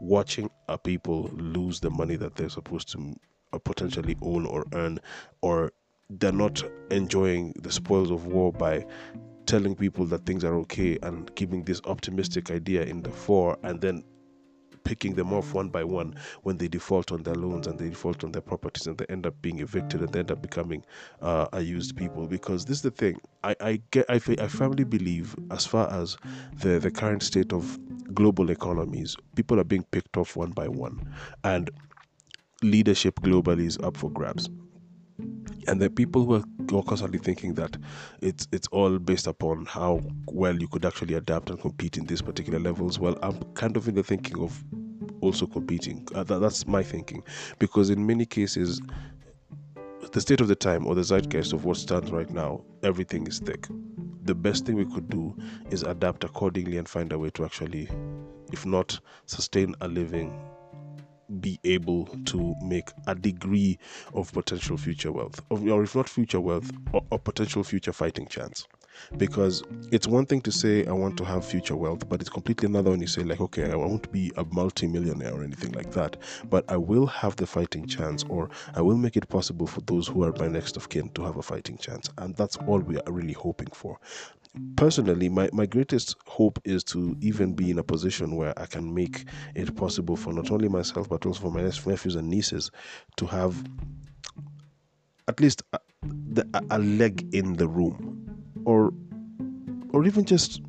watching 0.00 0.50
a 0.68 0.78
people 0.78 1.30
lose 1.34 1.80
the 1.80 1.90
money 1.90 2.16
that 2.16 2.34
they're 2.34 2.48
supposed 2.48 2.90
to 2.90 3.14
potentially 3.64 4.16
own 4.22 4.46
or 4.46 4.64
earn, 4.72 5.00
or 5.42 5.72
they're 6.10 6.32
not 6.32 6.62
enjoying 6.90 7.54
the 7.60 7.70
spoils 7.70 8.10
of 8.10 8.26
war 8.26 8.52
by 8.52 8.84
telling 9.46 9.74
people 9.74 10.04
that 10.06 10.26
things 10.26 10.44
are 10.44 10.54
okay 10.54 10.98
and 11.02 11.34
giving 11.34 11.64
this 11.64 11.80
optimistic 11.86 12.50
idea 12.50 12.82
in 12.82 13.02
the 13.02 13.10
fore 13.10 13.56
and 13.62 13.80
then 13.80 14.04
picking 14.84 15.14
them 15.14 15.34
off 15.34 15.52
one 15.52 15.68
by 15.68 15.84
one 15.84 16.14
when 16.44 16.56
they 16.56 16.66
default 16.66 17.12
on 17.12 17.22
their 17.22 17.34
loans 17.34 17.66
and 17.66 17.78
they 17.78 17.90
default 17.90 18.24
on 18.24 18.32
their 18.32 18.40
properties 18.40 18.86
and 18.86 18.96
they 18.96 19.04
end 19.10 19.26
up 19.26 19.34
being 19.42 19.58
evicted 19.58 20.00
and 20.00 20.10
they 20.12 20.20
end 20.20 20.30
up 20.30 20.40
becoming 20.40 20.82
uh, 21.20 21.46
used 21.60 21.94
people. 21.94 22.26
Because 22.26 22.64
this 22.64 22.78
is 22.78 22.82
the 22.82 22.90
thing 22.90 23.20
I, 23.44 23.54
I 23.60 23.82
get 23.90 24.06
I, 24.08 24.14
I 24.14 24.48
firmly 24.48 24.84
believe 24.84 25.36
as 25.50 25.66
far 25.66 25.90
as 25.92 26.16
the 26.54 26.78
the 26.78 26.90
current 26.90 27.22
state 27.22 27.52
of 27.52 27.78
global 28.14 28.48
economies 28.50 29.14
people 29.34 29.60
are 29.60 29.64
being 29.64 29.84
picked 29.90 30.16
off 30.16 30.36
one 30.36 30.52
by 30.52 30.68
one. 30.68 31.14
And 31.44 31.70
leadership 32.62 33.20
globally 33.20 33.66
is 33.66 33.78
up 33.78 33.96
for 33.96 34.10
grabs. 34.10 34.48
And 35.66 35.80
the 35.80 35.90
people 35.90 36.24
who 36.24 36.34
are, 36.36 36.44
constantly 36.82 37.18
thinking 37.18 37.54
that 37.54 37.78
it's 38.20 38.46
it's 38.52 38.68
all 38.68 38.98
based 38.98 39.26
upon 39.26 39.64
how 39.64 40.02
well 40.26 40.54
you 40.54 40.68
could 40.68 40.84
actually 40.84 41.14
adapt 41.14 41.48
and 41.48 41.58
compete 41.58 41.96
in 41.96 42.04
these 42.04 42.20
particular 42.20 42.58
levels 42.58 42.98
well 42.98 43.18
i'm 43.22 43.42
kind 43.54 43.74
of 43.78 43.88
in 43.88 43.94
the 43.94 44.02
thinking 44.02 44.38
of 44.38 44.62
also 45.20 45.46
competing. 45.46 46.06
Uh, 46.14 46.24
that, 46.24 46.38
that's 46.38 46.66
my 46.66 46.82
thinking. 46.82 47.22
Because 47.58 47.90
in 47.90 48.06
many 48.06 48.26
cases 48.26 48.80
the 50.12 50.20
state 50.20 50.40
of 50.40 50.48
the 50.48 50.54
time 50.54 50.86
or 50.86 50.94
the 50.94 51.02
zeitgeist 51.02 51.52
of 51.52 51.64
what 51.64 51.76
stands 51.76 52.10
right 52.10 52.30
now 52.30 52.62
everything 52.82 53.26
is 53.26 53.40
thick. 53.40 53.66
The 54.22 54.34
best 54.34 54.64
thing 54.64 54.76
we 54.76 54.86
could 54.86 55.08
do 55.08 55.36
is 55.70 55.82
adapt 55.82 56.24
accordingly 56.24 56.78
and 56.78 56.88
find 56.88 57.12
a 57.12 57.18
way 57.18 57.30
to 57.30 57.44
actually 57.44 57.88
if 58.52 58.64
not 58.64 58.98
sustain 59.26 59.74
a 59.82 59.88
living 59.88 60.38
be 61.40 61.58
able 61.64 62.06
to 62.24 62.54
make 62.62 62.90
a 63.06 63.14
degree 63.14 63.78
of 64.14 64.32
potential 64.32 64.76
future 64.76 65.12
wealth, 65.12 65.40
or 65.50 65.82
if 65.82 65.94
not 65.94 66.08
future 66.08 66.40
wealth, 66.40 66.70
or 66.92 67.18
potential 67.18 67.62
future 67.62 67.92
fighting 67.92 68.26
chance. 68.26 68.66
Because 69.16 69.62
it's 69.92 70.08
one 70.08 70.26
thing 70.26 70.40
to 70.40 70.50
say 70.50 70.84
I 70.84 70.92
want 70.92 71.16
to 71.18 71.24
have 71.24 71.44
future 71.44 71.76
wealth, 71.76 72.08
but 72.08 72.20
it's 72.20 72.30
completely 72.30 72.66
another 72.66 72.90
when 72.90 73.00
you 73.00 73.06
say 73.06 73.22
like, 73.22 73.40
okay, 73.40 73.70
I 73.70 73.76
won't 73.76 74.10
be 74.10 74.32
a 74.36 74.44
multi-millionaire 74.44 75.34
or 75.34 75.44
anything 75.44 75.70
like 75.72 75.92
that, 75.92 76.16
but 76.50 76.64
I 76.68 76.76
will 76.76 77.06
have 77.06 77.36
the 77.36 77.46
fighting 77.46 77.86
chance, 77.86 78.24
or 78.28 78.50
I 78.74 78.80
will 78.80 78.96
make 78.96 79.16
it 79.16 79.28
possible 79.28 79.68
for 79.68 79.82
those 79.82 80.08
who 80.08 80.24
are 80.24 80.32
my 80.38 80.48
next 80.48 80.76
of 80.76 80.88
kin 80.88 81.10
to 81.10 81.22
have 81.22 81.36
a 81.36 81.42
fighting 81.42 81.78
chance, 81.78 82.10
and 82.18 82.34
that's 82.34 82.56
all 82.66 82.80
we 82.80 82.98
are 82.98 83.12
really 83.12 83.34
hoping 83.34 83.68
for 83.72 84.00
personally 84.76 85.28
my, 85.28 85.48
my 85.52 85.66
greatest 85.66 86.16
hope 86.26 86.58
is 86.64 86.84
to 86.84 87.16
even 87.20 87.52
be 87.52 87.70
in 87.70 87.78
a 87.78 87.82
position 87.82 88.36
where 88.36 88.58
i 88.58 88.66
can 88.66 88.94
make 88.94 89.24
it 89.54 89.74
possible 89.76 90.16
for 90.16 90.32
not 90.32 90.50
only 90.50 90.68
myself 90.68 91.08
but 91.08 91.24
also 91.26 91.40
for 91.40 91.50
my 91.50 91.62
nephews 91.62 92.14
and 92.14 92.28
nieces 92.28 92.70
to 93.16 93.26
have 93.26 93.62
at 95.26 95.40
least 95.40 95.62
a, 95.72 95.78
the, 96.02 96.64
a 96.70 96.78
leg 96.78 97.26
in 97.34 97.54
the 97.54 97.68
room 97.68 98.14
or 98.64 98.92
or 99.92 100.04
even 100.04 100.24
just 100.24 100.60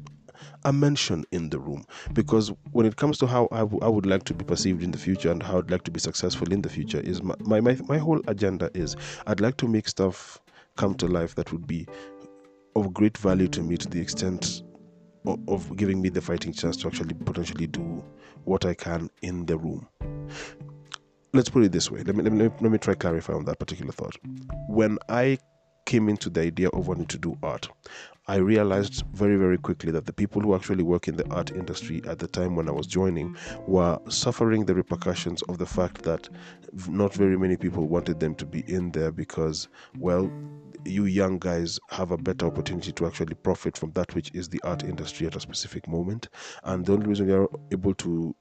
a 0.66 0.74
mention 0.74 1.26
in 1.32 1.50
the 1.50 1.60
room. 1.60 1.86
Because 2.14 2.52
when 2.72 2.86
it 2.86 2.96
comes 2.98 3.18
to 3.20 3.28
how 3.28 3.48
I, 3.52 3.60
w- 3.60 3.80
I 3.82 3.88
would 3.88 4.06
like 4.06 4.24
to 4.26 4.34
be 4.34 4.44
perceived 4.44 4.84
in 4.84 4.92
the 4.92 4.98
future 4.98 5.32
and 5.32 5.42
how 5.42 5.60
I'd 5.60 5.72
like 5.72 5.84
to 5.84 5.92
be 5.92 6.00
successful 6.00 6.52
in 6.52 6.62
the 6.62 6.70
future 6.70 7.00
is 7.00 7.22
my, 7.24 7.36
my, 7.42 7.62
my, 7.62 7.78
my 7.88 7.98
whole 7.98 8.22
agenda 8.28 8.70
is 8.74 8.96
I'd 9.28 9.40
like 9.40 9.58
to 9.58 9.68
make 9.68 9.88
stuff 9.88 10.40
come 10.78 10.96
to 10.96 11.08
life 11.08 11.36
that 11.36 11.52
would 11.52 11.68
be 11.68 11.88
of 12.76 12.94
great 12.94 13.18
value 13.18 13.48
to 13.50 13.62
me 13.62 13.78
to 13.78 13.88
the 13.88 14.00
extent 14.00 14.64
of, 15.48 15.76
giving 15.76 16.02
me 16.02 16.10
the 16.10 16.22
fighting 16.22 16.54
chance 16.54 16.78
to 16.78 16.88
actually 16.88 17.14
potentially 17.14 17.68
do 17.68 18.04
what 18.46 18.66
I 18.66 18.74
can 18.74 19.10
in 19.22 19.46
the 19.46 19.58
room. 19.58 19.88
let's 21.34 21.50
put 21.50 21.64
it 21.64 21.72
this 21.72 21.92
way. 21.92 22.02
Let 22.04 22.16
me, 22.16 22.24
let 22.24 22.34
me 22.34 22.50
let 22.62 22.72
me 22.72 22.78
try 22.78 22.96
clarify 22.96 23.34
on 23.34 23.46
that 23.46 23.60
particular 23.60 23.92
thought. 23.92 24.16
When 24.68 24.98
I 25.10 25.38
came 25.86 26.10
into 26.10 26.30
the 26.30 26.42
idea 26.42 26.70
of 26.70 26.88
wanting 26.88 27.08
to 27.08 27.18
do 27.18 27.38
art, 27.44 27.68
I 28.28 28.36
realized 28.36 29.04
very, 29.14 29.38
very 29.38 29.58
quickly 29.58 29.92
that 29.92 30.06
the 30.06 30.14
people 30.14 30.40
who 30.42 30.54
actually 30.54 30.84
work 30.84 31.08
in 31.08 31.16
the 31.16 31.28
art 31.32 31.52
industry 31.52 32.04
at 32.08 32.20
the 32.20 32.28
time 32.28 32.56
when 32.56 32.70
I 32.70 32.72
was 32.72 32.86
joining 32.86 33.36
were 33.66 33.98
suffering 34.08 34.66
the 34.66 34.76
repercussions 34.76 35.42
of 35.50 35.58
the 35.58 35.66
fact 35.66 36.04
that 36.04 36.30
not 36.88 37.16
very 37.16 37.38
many 37.40 37.58
people 37.58 37.88
wanted 37.88 38.20
them 38.20 38.36
to 38.36 38.46
be 38.46 38.60
in 38.68 38.92
there 38.92 39.12
because, 39.12 39.68
well, 39.98 40.32
you 40.86 41.06
young 41.06 41.38
guys 41.40 41.80
have 41.90 42.12
a 42.12 42.18
better 42.18 42.48
opportunity 42.48 42.92
to 42.94 43.08
actually 43.08 43.36
profit 43.36 43.78
from 43.78 43.92
that 43.92 44.14
which 44.16 44.32
is 44.34 44.50
the 44.50 44.62
art 44.64 44.84
industry 44.84 45.28
at 45.28 45.36
a 45.36 45.40
specific 45.40 45.88
moment. 45.88 46.30
And 46.64 46.86
the 46.86 46.94
only 46.94 47.08
reason 47.08 47.28
you're 47.28 47.50
able 47.72 47.94
to 47.96 48.36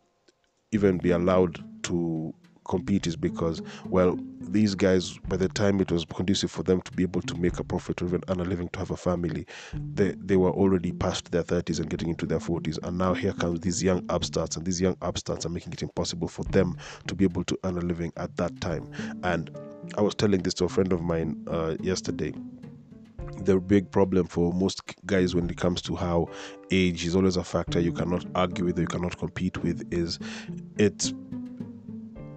even 0.72 0.98
be 0.98 1.10
allowed 1.10 1.64
to 1.84 2.34
compete 2.68 3.06
is 3.06 3.16
because, 3.16 3.62
well, 3.86 4.18
these 4.40 4.74
guys, 4.74 5.18
by 5.28 5.36
the 5.36 5.48
time 5.48 5.80
it 5.80 5.90
was 5.90 6.04
conducive 6.04 6.50
for 6.50 6.62
them 6.62 6.80
to 6.82 6.92
be 6.92 7.02
able 7.02 7.22
to 7.22 7.34
make 7.34 7.58
a 7.58 7.64
profit 7.64 8.00
or 8.00 8.06
even 8.06 8.22
earn 8.28 8.40
a 8.40 8.44
living 8.44 8.68
to 8.70 8.78
have 8.78 8.90
a 8.90 8.96
family, 8.96 9.46
they, 9.94 10.14
they 10.18 10.36
were 10.36 10.50
already 10.50 10.92
past 10.92 11.30
their 11.32 11.42
30s 11.42 11.80
and 11.80 11.90
getting 11.90 12.08
into 12.08 12.26
their 12.26 12.38
40s. 12.38 12.78
And 12.82 12.96
now 12.96 13.14
here 13.14 13.32
comes 13.32 13.60
these 13.60 13.82
young 13.82 14.04
upstarts, 14.08 14.56
and 14.56 14.64
these 14.64 14.80
young 14.80 14.96
upstarts 15.02 15.44
are 15.44 15.50
making 15.50 15.72
it 15.72 15.82
impossible 15.82 16.28
for 16.28 16.44
them 16.44 16.76
to 17.06 17.14
be 17.14 17.24
able 17.24 17.44
to 17.44 17.58
earn 17.64 17.78
a 17.78 17.80
living 17.80 18.12
at 18.16 18.36
that 18.36 18.60
time. 18.60 18.90
And 19.22 19.50
I 19.96 20.00
was 20.00 20.14
telling 20.14 20.42
this 20.42 20.54
to 20.54 20.64
a 20.64 20.68
friend 20.68 20.92
of 20.92 21.02
mine 21.02 21.44
uh, 21.48 21.76
yesterday. 21.80 22.32
The 23.38 23.58
big 23.60 23.90
problem 23.90 24.26
for 24.26 24.52
most 24.52 24.82
guys 25.06 25.34
when 25.34 25.48
it 25.48 25.56
comes 25.56 25.80
to 25.82 25.96
how 25.96 26.28
age 26.70 27.06
is 27.06 27.14
always 27.14 27.36
a 27.36 27.44
factor 27.44 27.78
you 27.78 27.92
cannot 27.92 28.26
argue 28.34 28.64
with 28.64 28.78
or 28.78 28.82
you 28.82 28.88
cannot 28.88 29.16
compete 29.16 29.62
with 29.62 29.86
is 29.92 30.18
it's 30.76 31.14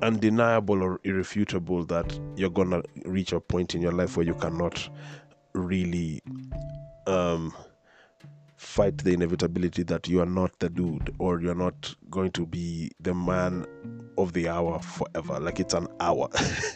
undeniable 0.04 0.82
or 0.84 1.00
irrefutable 1.04 1.84
that 1.86 2.20
you're 2.36 2.50
gonna 2.50 2.82
reach 3.06 3.34
a 3.34 3.40
point 3.40 3.74
in 3.76 3.82
your 3.82 3.92
life 3.92 4.16
where 4.16 4.26
you 4.26 4.36
cannot 4.36 4.90
really 5.54 6.22
um, 7.08 7.54
fight 8.62 9.00
the 9.00 9.12
inevitability 9.12 9.82
that 9.82 10.08
you 10.08 10.22
are 10.22 10.26
not 10.26 10.58
the 10.60 10.70
dude 10.70 11.14
or 11.18 11.42
you're 11.42 11.56
not 11.56 11.96
going 12.12 12.30
to 12.30 12.46
be 12.46 12.92
the 13.00 13.14
man 13.14 13.66
of 14.20 14.34
the 14.34 14.48
hour 14.48 14.80
forever. 14.80 15.40
Like 15.40 15.60
it's 15.60 15.74
an 15.74 15.88
hour, 16.00 16.30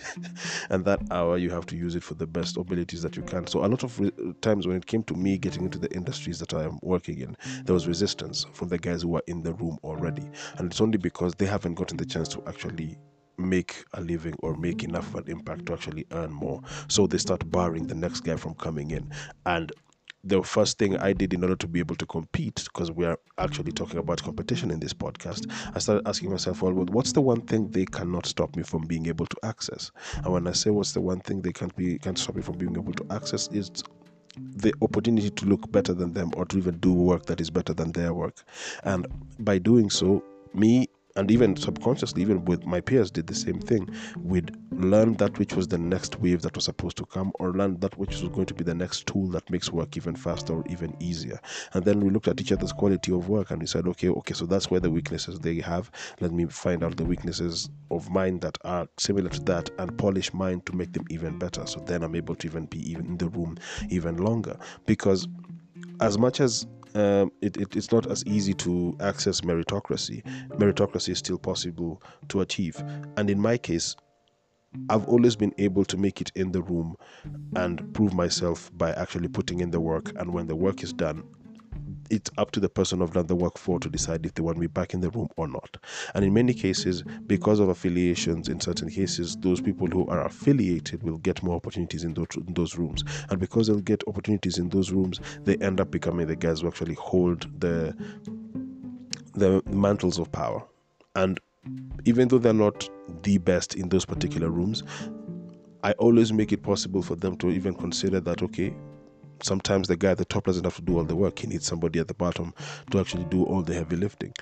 and 0.71 0.83
that 0.83 0.99
hour 1.11 1.37
you 1.37 1.51
have 1.51 1.67
to 1.67 1.77
use 1.77 1.95
it 1.95 2.01
for 2.01 2.15
the 2.15 2.25
best 2.25 2.57
abilities 2.57 3.03
that 3.03 3.15
you 3.15 3.21
can. 3.21 3.45
So 3.45 3.63
a 3.63 3.67
lot 3.67 3.83
of 3.83 3.99
re- 3.99 4.11
times 4.41 4.65
when 4.65 4.77
it 4.77 4.87
came 4.87 5.03
to 5.03 5.13
me 5.13 5.37
getting 5.37 5.63
into 5.63 5.77
the 5.77 5.93
industries 5.93 6.39
that 6.39 6.55
I 6.55 6.63
am 6.63 6.79
working 6.81 7.19
in, 7.19 7.37
there 7.65 7.75
was 7.75 7.87
resistance 7.87 8.47
from 8.51 8.69
the 8.69 8.79
guys 8.79 9.03
who 9.03 9.09
were 9.09 9.23
in 9.27 9.43
the 9.43 9.53
room 9.53 9.77
already, 9.83 10.27
and 10.57 10.71
it's 10.71 10.81
only 10.81 10.97
because 10.97 11.35
they 11.35 11.45
haven't 11.45 11.75
gotten 11.75 11.97
the 11.97 12.05
chance 12.05 12.27
to 12.29 12.43
actually 12.47 12.97
make 13.37 13.83
a 13.93 14.01
living 14.01 14.35
or 14.39 14.55
make 14.55 14.83
enough 14.83 15.07
of 15.09 15.25
an 15.25 15.31
impact 15.31 15.65
to 15.67 15.73
actually 15.73 16.05
earn 16.11 16.31
more. 16.31 16.61
So 16.87 17.05
they 17.05 17.17
start 17.17 17.49
barring 17.51 17.87
the 17.87 17.95
next 17.95 18.21
guy 18.21 18.35
from 18.37 18.55
coming 18.55 18.91
in. 18.91 19.11
And 19.45 19.71
the 20.25 20.41
first 20.41 20.79
thing 20.79 20.98
I 20.98 21.13
did 21.13 21.34
in 21.34 21.44
order 21.44 21.55
to 21.55 21.67
be 21.67 21.79
able 21.79 21.96
to 21.98 22.05
compete, 22.05 22.63
because 22.65 22.91
we 22.91 23.05
are 23.05 23.20
actually 23.38 23.72
talking 23.72 24.00
about 24.00 24.24
competition 24.24 24.72
in 24.72 24.79
this 24.79 24.94
podcast, 24.94 25.50
I 25.75 25.79
started 25.79 26.08
asking 26.08 26.32
myself, 26.32 26.63
well, 26.63 26.74
what's 26.74 27.12
the 27.12 27.22
one 27.22 27.41
thing 27.41 27.70
they 27.70 27.86
cannot 27.86 28.25
stop 28.25 28.55
me 28.55 28.63
from 28.63 28.82
being 28.88 29.05
able 29.05 29.27
to 29.27 29.38
access? 29.44 29.91
And 30.17 30.34
when 30.34 30.48
I 30.48 30.51
say 30.51 30.72
what's 30.72 30.94
the 30.94 31.01
one 31.01 31.20
thing 31.20 31.41
they 31.41 31.53
can't 31.53 31.75
be 31.75 32.00
can't 32.00 32.17
stop 32.17 32.36
me 32.36 32.41
from 32.41 32.58
being 32.58 32.75
able 32.75 32.94
to 32.94 33.05
access 33.12 33.48
is 33.50 33.72
the 34.38 34.74
opportunity 34.82 35.29
to 35.29 35.46
look 35.46 35.72
better 35.72 35.94
than 35.94 36.13
them 36.13 36.32
or 36.36 36.46
to 36.46 36.58
even 36.58 36.77
do 36.79 36.91
work 36.91 37.25
that 37.27 37.39
is 37.39 37.50
better 37.50 37.74
than 37.74 37.91
their 37.91 38.13
work. 38.13 38.44
And 38.84 39.08
by 39.39 39.60
doing 39.60 39.89
so, 39.89 40.24
me 40.53 40.89
and 41.15 41.31
even 41.31 41.55
subconsciously, 41.55 42.22
even 42.22 42.43
with 42.45 42.65
my 42.65 42.81
peers, 42.81 43.10
did 43.10 43.27
the 43.27 43.36
same 43.36 43.60
thing. 43.60 43.89
We'd 44.22 44.55
learn 44.72 45.13
that 45.15 45.38
which 45.39 45.53
was 45.53 45.67
the 45.67 45.77
next 45.77 46.19
wave 46.19 46.41
that 46.41 46.55
was 46.55 46.65
supposed 46.65 46.98
to 46.98 47.05
come, 47.05 47.31
or 47.36 47.53
learn 47.53 47.79
that 47.79 47.98
which 47.98 48.22
was 48.22 48.29
going 48.29 48.48
to 48.48 48.53
be 48.53 48.63
the 48.63 48.74
next 48.74 49.07
tool 49.07 49.29
that 49.29 49.50
makes 49.50 49.72
work 49.72 49.95
even 49.95 50.15
faster 50.15 50.53
or 50.53 50.63
even 50.69 50.95
easier. 51.00 51.39
And 51.74 51.86
then 51.86 52.01
we 52.01 52.10
looked 52.10 52.27
at 52.27 52.41
each 52.41 52.51
other's 52.51 52.74
quality 52.74 53.13
of 53.13 53.29
work 53.29 53.51
and 53.51 53.62
we 53.62 53.67
said, 53.67 53.88
okay, 53.88 54.10
okay, 54.10 54.34
so 54.34 54.45
that's 54.45 54.69
where 54.69 54.79
the 54.79 54.91
weaknesses 54.91 55.39
they 55.39 55.55
have. 55.62 55.89
Let 56.19 56.31
me 56.31 56.45
find 56.45 56.84
out 56.84 56.98
the 56.98 57.05
weaknesses 57.05 57.69
of 57.91 58.10
mine 58.10 58.39
that 58.39 58.57
are 58.65 58.88
similar 58.98 59.29
to 59.29 59.41
that 59.43 59.69
and 59.79 59.98
polish 59.98 60.34
mine 60.34 60.62
to 60.62 60.75
make 60.75 60.91
them 60.93 61.05
even 61.10 61.39
better. 61.39 61.65
So 61.65 61.79
then 61.79 62.03
I'm 62.03 62.15
able 62.15 62.36
to 62.36 62.48
even 62.48 62.65
be 62.65 62.79
even 62.91 63.05
in 63.05 63.17
the 63.17 63.29
room 63.29 63.57
even 63.89 64.17
longer. 64.17 64.57
Because 64.86 65.27
as 66.01 66.17
much 66.17 66.41
as 66.41 66.67
um, 66.95 67.31
it, 67.41 67.57
it, 67.57 67.75
it's 67.75 67.91
not 67.91 68.09
as 68.09 68.23
easy 68.25 68.53
to 68.53 68.95
access 69.01 69.41
meritocracy. 69.41 70.23
Meritocracy 70.49 71.09
is 71.09 71.19
still 71.19 71.37
possible 71.37 72.01
to 72.29 72.41
achieve. 72.41 72.81
And 73.17 73.29
in 73.29 73.39
my 73.39 73.57
case, 73.57 73.95
I've 74.89 75.07
always 75.07 75.35
been 75.35 75.53
able 75.57 75.85
to 75.85 75.97
make 75.97 76.21
it 76.21 76.31
in 76.35 76.51
the 76.51 76.61
room 76.61 76.95
and 77.55 77.93
prove 77.93 78.13
myself 78.13 78.71
by 78.77 78.91
actually 78.93 79.27
putting 79.27 79.59
in 79.59 79.71
the 79.71 79.79
work. 79.79 80.11
And 80.17 80.33
when 80.33 80.47
the 80.47 80.55
work 80.55 80.83
is 80.83 80.93
done, 80.93 81.23
it's 82.09 82.29
up 82.38 82.51
to 82.51 82.59
the 82.59 82.69
person 82.69 83.01
I've 83.01 83.13
done 83.13 83.27
the 83.27 83.35
work 83.35 83.57
for 83.57 83.79
to 83.79 83.89
decide 83.89 84.25
if 84.25 84.33
they 84.33 84.41
want 84.41 84.57
me 84.57 84.67
back 84.67 84.93
in 84.93 85.01
the 85.01 85.09
room 85.09 85.29
or 85.38 85.47
not. 85.47 85.77
And 86.13 86.24
in 86.24 86.33
many 86.33 86.53
cases, 86.53 87.03
because 87.25 87.59
of 87.59 87.69
affiliations, 87.69 88.47
in 88.47 88.59
certain 88.59 88.89
cases, 88.89 89.35
those 89.38 89.62
people 89.62 89.88
who 89.88 90.07
are 90.07 90.25
affiliated 90.25 91.03
will 91.03 91.17
get 91.17 91.41
more 91.43 91.55
opportunities 91.55 92.03
in 92.03 92.13
those, 92.13 92.27
in 92.35 92.53
those 92.53 92.77
rooms. 92.77 93.03
And 93.29 93.39
because 93.39 93.67
they'll 93.67 93.79
get 93.79 94.03
opportunities 94.07 94.57
in 94.57 94.69
those 94.69 94.91
rooms, 94.91 95.19
they 95.43 95.55
end 95.57 95.81
up 95.81 95.91
becoming 95.91 96.27
the 96.27 96.35
guys 96.35 96.62
who 96.62 96.67
actually 96.67 96.95
hold 96.95 97.47
the 97.59 97.95
the 99.33 99.62
mantles 99.69 100.17
of 100.17 100.31
power. 100.31 100.63
And 101.15 101.39
even 102.05 102.27
though 102.29 102.38
they're 102.38 102.53
not 102.53 102.89
the 103.24 103.38
best 103.38 103.75
in 103.75 103.89
those 103.89 104.05
particular 104.05 104.50
rooms, 104.50 104.83
I 105.83 105.91
always 105.93 106.33
make 106.33 106.51
it 106.51 106.63
possible 106.63 107.01
for 107.01 107.15
them 107.15 107.38
to 107.38 107.50
even 107.50 107.74
consider 107.75 108.19
that 108.21 108.41
okay, 108.43 108.74
sometimes 109.43 109.87
the 109.87 109.97
guy 109.97 110.11
at 110.11 110.17
the 110.17 110.25
top 110.25 110.45
doesn't 110.45 110.63
have 110.63 110.75
to 110.75 110.81
do 110.81 110.97
all 110.97 111.03
the 111.03 111.15
work. 111.15 111.39
He 111.39 111.47
needs 111.47 111.65
somebody 111.65 111.99
at 111.99 112.07
the 112.07 112.13
bottom 112.13 112.53
to 112.91 112.99
actually 112.99 113.25
do 113.25 113.43
all 113.43 113.61
the 113.61 113.73
heavy 113.73 113.95
lifting. 113.95 114.33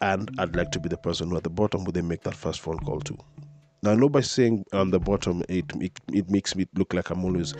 And 0.00 0.30
I'd 0.38 0.56
like 0.56 0.70
to 0.72 0.80
be 0.80 0.88
the 0.88 0.96
person 0.96 1.30
who 1.30 1.36
at 1.36 1.44
the 1.44 1.50
bottom 1.50 1.84
who 1.84 1.92
they 1.92 2.02
make 2.02 2.22
that 2.22 2.34
first 2.34 2.60
phone 2.60 2.78
call 2.78 3.00
to. 3.00 3.16
Now, 3.84 3.90
I 3.92 3.94
know 3.96 4.08
by 4.08 4.20
saying 4.20 4.64
on 4.72 4.90
the 4.90 5.00
bottom, 5.00 5.42
it, 5.48 5.64
it, 5.80 5.92
it 6.12 6.30
makes 6.30 6.54
me 6.54 6.66
look 6.74 6.94
like 6.94 7.10
I'm 7.10 7.24
always 7.24 7.54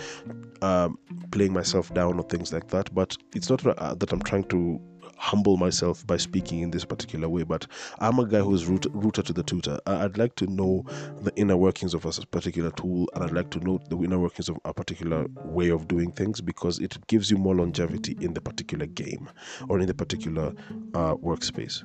um, 0.60 0.96
playing 1.32 1.52
myself 1.52 1.92
down 1.94 2.18
or 2.18 2.22
things 2.22 2.52
like 2.52 2.68
that. 2.68 2.94
But 2.94 3.16
it's 3.34 3.50
not 3.50 3.62
that 3.62 4.12
I'm 4.12 4.22
trying 4.22 4.44
to 4.44 4.80
humble 5.22 5.56
myself 5.56 6.04
by 6.04 6.16
speaking 6.16 6.62
in 6.62 6.70
this 6.72 6.84
particular 6.84 7.28
way, 7.28 7.44
but 7.44 7.64
I'm 8.00 8.18
a 8.18 8.26
guy 8.26 8.40
who's 8.40 8.66
root, 8.66 8.86
rooted 8.92 9.24
to 9.26 9.32
the 9.32 9.44
tutor. 9.44 9.78
I'd 9.86 10.18
like 10.18 10.34
to 10.36 10.46
know 10.48 10.84
the 11.20 11.32
inner 11.36 11.56
workings 11.56 11.94
of 11.94 12.04
a 12.04 12.10
particular 12.26 12.72
tool, 12.72 13.08
and 13.14 13.22
I'd 13.22 13.30
like 13.30 13.48
to 13.50 13.60
know 13.60 13.78
the 13.88 13.96
inner 13.98 14.18
workings 14.18 14.48
of 14.48 14.58
a 14.64 14.74
particular 14.74 15.26
way 15.44 15.70
of 15.70 15.86
doing 15.86 16.10
things 16.10 16.40
because 16.40 16.80
it 16.80 17.06
gives 17.06 17.30
you 17.30 17.36
more 17.38 17.54
longevity 17.54 18.16
in 18.20 18.34
the 18.34 18.40
particular 18.40 18.86
game 18.86 19.30
or 19.68 19.78
in 19.78 19.86
the 19.86 19.94
particular 19.94 20.52
uh, 20.94 21.14
workspace. 21.14 21.84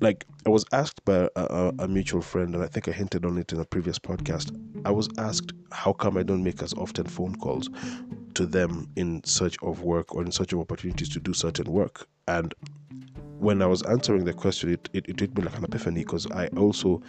Like 0.00 0.26
I 0.44 0.50
was 0.50 0.64
asked 0.72 1.04
by 1.04 1.28
a, 1.36 1.72
a, 1.78 1.86
mutual 1.86 2.20
friend, 2.20 2.52
and 2.56 2.64
I 2.64 2.66
think 2.66 2.88
I 2.88 2.92
hinted 2.92 3.24
on 3.24 3.38
it 3.38 3.52
in 3.52 3.60
a 3.60 3.64
previous 3.64 4.00
podcast. 4.00 4.50
I 4.84 4.90
was 4.90 5.08
asked 5.18 5.52
how 5.70 5.92
come 5.92 6.16
I 6.16 6.24
don't 6.24 6.42
make 6.42 6.60
as 6.64 6.74
often 6.74 7.06
phone 7.06 7.36
calls 7.36 7.70
to 8.34 8.44
them 8.44 8.88
in 8.96 9.22
search 9.22 9.56
of 9.62 9.82
work 9.82 10.16
or 10.16 10.24
in 10.24 10.32
search 10.32 10.52
of 10.52 10.58
opportunities 10.58 11.10
to 11.10 11.20
do 11.20 11.32
certain 11.32 11.70
work. 11.70 12.08
And 12.28 12.54
when 13.38 13.62
I 13.62 13.66
was 13.66 13.82
answering 13.82 14.24
the 14.24 14.32
question, 14.32 14.70
it, 14.72 14.88
it, 14.92 15.08
it 15.08 15.20
hit 15.20 15.36
me 15.36 15.44
like 15.44 15.56
an 15.56 15.64
epiphany 15.64 16.04
because 16.04 16.30
I 16.30 16.46
also 16.48 17.02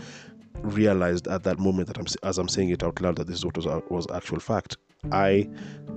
realized 0.61 1.27
at 1.27 1.43
that 1.43 1.59
moment 1.59 1.87
that 1.87 1.97
I'm, 1.97 2.05
as 2.23 2.37
I'm 2.37 2.47
saying 2.47 2.69
it 2.69 2.83
out 2.83 3.01
loud 3.01 3.17
that 3.17 3.27
this 3.27 3.37
is 3.37 3.45
what 3.45 3.57
was, 3.57 3.67
uh, 3.67 3.81
was 3.89 4.07
actual 4.11 4.39
fact. 4.39 4.77
I 5.11 5.49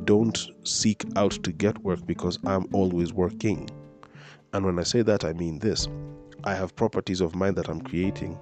don't 0.04 0.38
seek 0.64 1.04
out 1.16 1.30
to 1.30 1.52
get 1.52 1.78
work 1.78 2.04
because 2.06 2.38
I'm 2.44 2.66
always 2.72 3.12
working. 3.12 3.70
And 4.52 4.64
when 4.64 4.78
I 4.78 4.82
say 4.82 5.02
that, 5.02 5.24
I 5.24 5.32
mean 5.32 5.58
this 5.58 5.88
I 6.44 6.54
have 6.54 6.76
properties 6.76 7.20
of 7.20 7.34
mine 7.34 7.54
that 7.54 7.68
I'm 7.68 7.80
creating 7.80 8.38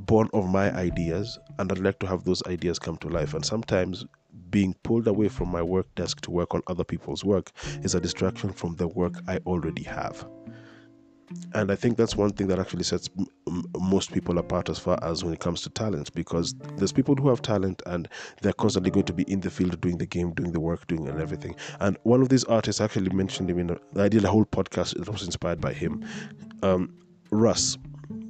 born 0.00 0.28
of 0.32 0.48
my 0.48 0.70
ideas, 0.74 1.38
and 1.58 1.70
I'd 1.70 1.78
like 1.78 1.98
to 2.00 2.06
have 2.06 2.24
those 2.24 2.42
ideas 2.46 2.78
come 2.78 2.96
to 2.98 3.08
life. 3.08 3.34
And 3.34 3.44
sometimes 3.44 4.06
being 4.50 4.74
pulled 4.82 5.06
away 5.06 5.28
from 5.28 5.48
my 5.48 5.62
work 5.62 5.94
desk 5.94 6.20
to 6.22 6.30
work 6.30 6.54
on 6.54 6.62
other 6.66 6.84
people's 6.84 7.24
work 7.24 7.52
is 7.82 7.94
a 7.94 8.00
distraction 8.00 8.52
from 8.52 8.76
the 8.76 8.88
work 8.88 9.14
I 9.26 9.38
already 9.46 9.84
have. 9.84 10.26
And 11.52 11.70
I 11.70 11.76
think 11.76 11.98
that's 11.98 12.16
one 12.16 12.30
thing 12.30 12.46
that 12.46 12.58
actually 12.58 12.84
sets 12.84 13.10
m- 13.46 13.64
most 13.78 14.12
people 14.12 14.38
apart 14.38 14.70
as 14.70 14.78
far 14.78 14.98
as 15.02 15.22
when 15.22 15.34
it 15.34 15.40
comes 15.40 15.60
to 15.62 15.70
talent, 15.70 16.12
because 16.14 16.54
there's 16.76 16.92
people 16.92 17.14
who 17.16 17.28
have 17.28 17.42
talent 17.42 17.82
and 17.84 18.08
they're 18.40 18.54
constantly 18.54 18.90
going 18.90 19.04
to 19.06 19.12
be 19.12 19.24
in 19.24 19.40
the 19.40 19.50
field 19.50 19.78
doing 19.82 19.98
the 19.98 20.06
game, 20.06 20.32
doing 20.32 20.52
the 20.52 20.60
work, 20.60 20.86
doing 20.86 21.06
and 21.06 21.20
everything. 21.20 21.54
And 21.80 21.98
one 22.04 22.22
of 22.22 22.30
these 22.30 22.44
artists 22.44 22.80
actually 22.80 23.10
mentioned 23.10 23.50
him 23.50 23.58
in 23.58 23.70
a, 23.70 24.00
I 24.00 24.08
did 24.08 24.24
a 24.24 24.30
whole 24.30 24.46
podcast 24.46 24.96
that 24.96 25.10
was 25.12 25.22
inspired 25.22 25.60
by 25.60 25.74
him. 25.74 26.02
Um, 26.62 26.94
Russ, 27.30 27.76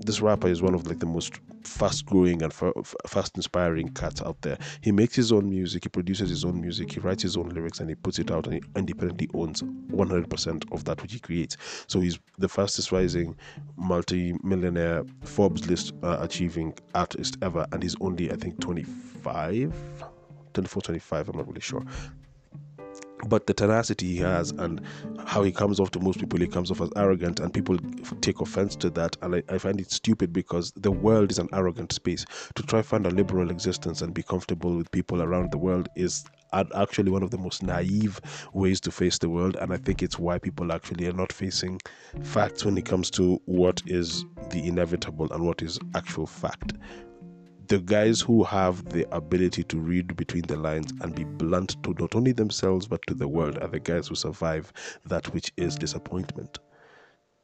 this 0.01 0.21
rapper 0.21 0.49
is 0.49 0.63
one 0.63 0.75
of 0.75 0.87
like 0.87 0.99
the 0.99 1.07
most 1.07 1.41
fast 1.65 2.07
growing 2.07 2.43
and 2.43 2.53
fast 2.53 3.37
inspiring 3.37 3.89
cats 3.89 4.23
out 4.23 4.41
there. 4.43 4.59
He 4.81 4.93
makes 4.93 5.15
his 5.15 5.33
own 5.33 5.49
music, 5.51 5.85
he 5.85 5.89
produces 5.89 6.31
his 6.31 6.45
own 6.45 6.61
music, 6.61 6.93
he 6.93 7.01
writes 7.01 7.23
his 7.23 7.37
own 7.37 7.49
lyrics, 7.51 7.81
and 7.81 7.89
he 7.89 7.95
puts 7.95 8.19
it 8.19 8.31
out 8.31 8.47
and 8.47 8.55
he 8.55 8.63
independently 8.77 9.29
owns 9.35 9.63
100% 9.63 10.73
of 10.73 10.85
that 10.85 11.03
which 11.03 11.13
he 11.13 11.21
creates. 11.21 11.57
So 11.87 12.01
he's 12.01 12.19
the 12.39 12.49
fastest 12.49 12.93
rising 12.93 13.37
multi 13.77 14.35
millionaire 14.43 15.05
Forbes 15.25 15.69
list 15.69 15.93
uh, 16.03 16.19
achieving 16.21 16.75
artist 16.95 17.37
ever, 17.43 17.67
and 17.73 17.83
he's 17.83 17.97
only, 18.01 18.31
I 18.33 18.37
think, 18.37 18.61
25. 18.61 19.75
24, 20.55 20.83
25, 20.83 21.29
I'm 21.29 21.37
not 21.37 21.47
really 21.47 21.61
sure 21.61 21.83
but 23.27 23.47
the 23.47 23.55
tenacity 23.55 24.07
he 24.07 24.17
has 24.19 24.51
and 24.53 24.81
how 25.25 25.43
he 25.43 25.53
comes 25.53 25.81
off 25.81 25.91
to 25.93 26.01
most 26.01 26.19
people, 26.19 26.39
he 26.39 26.47
comes 26.47 26.71
off 26.71 26.81
as 26.81 26.91
arrogant, 26.97 27.41
and 27.41 27.53
people 27.53 27.79
take 28.21 28.41
offense 28.41 28.77
to 28.77 28.91
that. 28.91 29.17
And 29.23 29.37
I, 29.37 29.43
I, 29.49 29.59
find 29.59 29.81
it 29.81 29.91
stupid 29.91 30.33
because 30.33 30.73
the 30.73 30.91
world 30.91 31.31
is 31.31 31.39
an 31.39 31.49
arrogant 31.53 31.93
space. 31.93 32.25
To 32.55 32.63
try 32.63 32.83
find 32.83 33.07
a 33.07 33.11
liberal 33.11 33.51
existence 33.51 34.03
and 34.03 34.15
be 34.15 34.23
comfortable 34.23 34.77
with 34.77 34.91
people 34.91 35.23
around 35.23 35.51
the 35.51 35.59
world 35.59 35.89
is 35.97 36.25
actually 36.53 37.11
one 37.11 37.23
of 37.23 37.31
the 37.31 37.39
most 37.39 37.63
naive 37.63 38.21
ways 38.53 38.81
to 38.81 38.91
face 38.91 39.19
the 39.19 39.29
world. 39.29 39.57
And 39.57 39.73
I 39.73 39.77
think 39.77 40.03
it's 40.03 40.19
why 40.19 40.39
people 40.39 40.73
actually 40.73 41.07
are 41.07 41.13
not 41.13 41.33
facing 41.33 41.81
facts 42.23 42.65
when 42.65 42.79
it 42.79 42.87
comes 42.87 43.11
to 43.13 43.41
what 43.45 43.83
is 43.87 44.25
the 44.51 44.67
inevitable 44.67 45.31
and 45.33 45.45
what 45.45 45.63
is 45.63 45.79
actual 45.95 46.27
fact 46.27 46.73
the 47.69 47.79
guys 47.79 48.23
who 48.23 48.43
have 48.45 48.83
the 48.89 49.07
ability 49.15 49.63
to 49.63 49.79
read 49.79 50.17
between 50.17 50.43
the 50.43 50.57
lines 50.57 50.91
and 51.03 51.15
be 51.15 51.25
blunt 51.25 51.77
to 51.83 51.95
not 51.99 52.15
only 52.15 52.33
themselves 52.33 52.87
but 52.87 53.01
to 53.07 53.15
the 53.15 53.29
world 53.29 53.59
are 53.59 53.69
the 53.69 53.79
guys 53.79 54.09
who 54.09 54.15
survive 54.15 54.73
that 55.05 55.33
which 55.35 55.53
is 55.59 55.77
disappointment. 55.77 56.59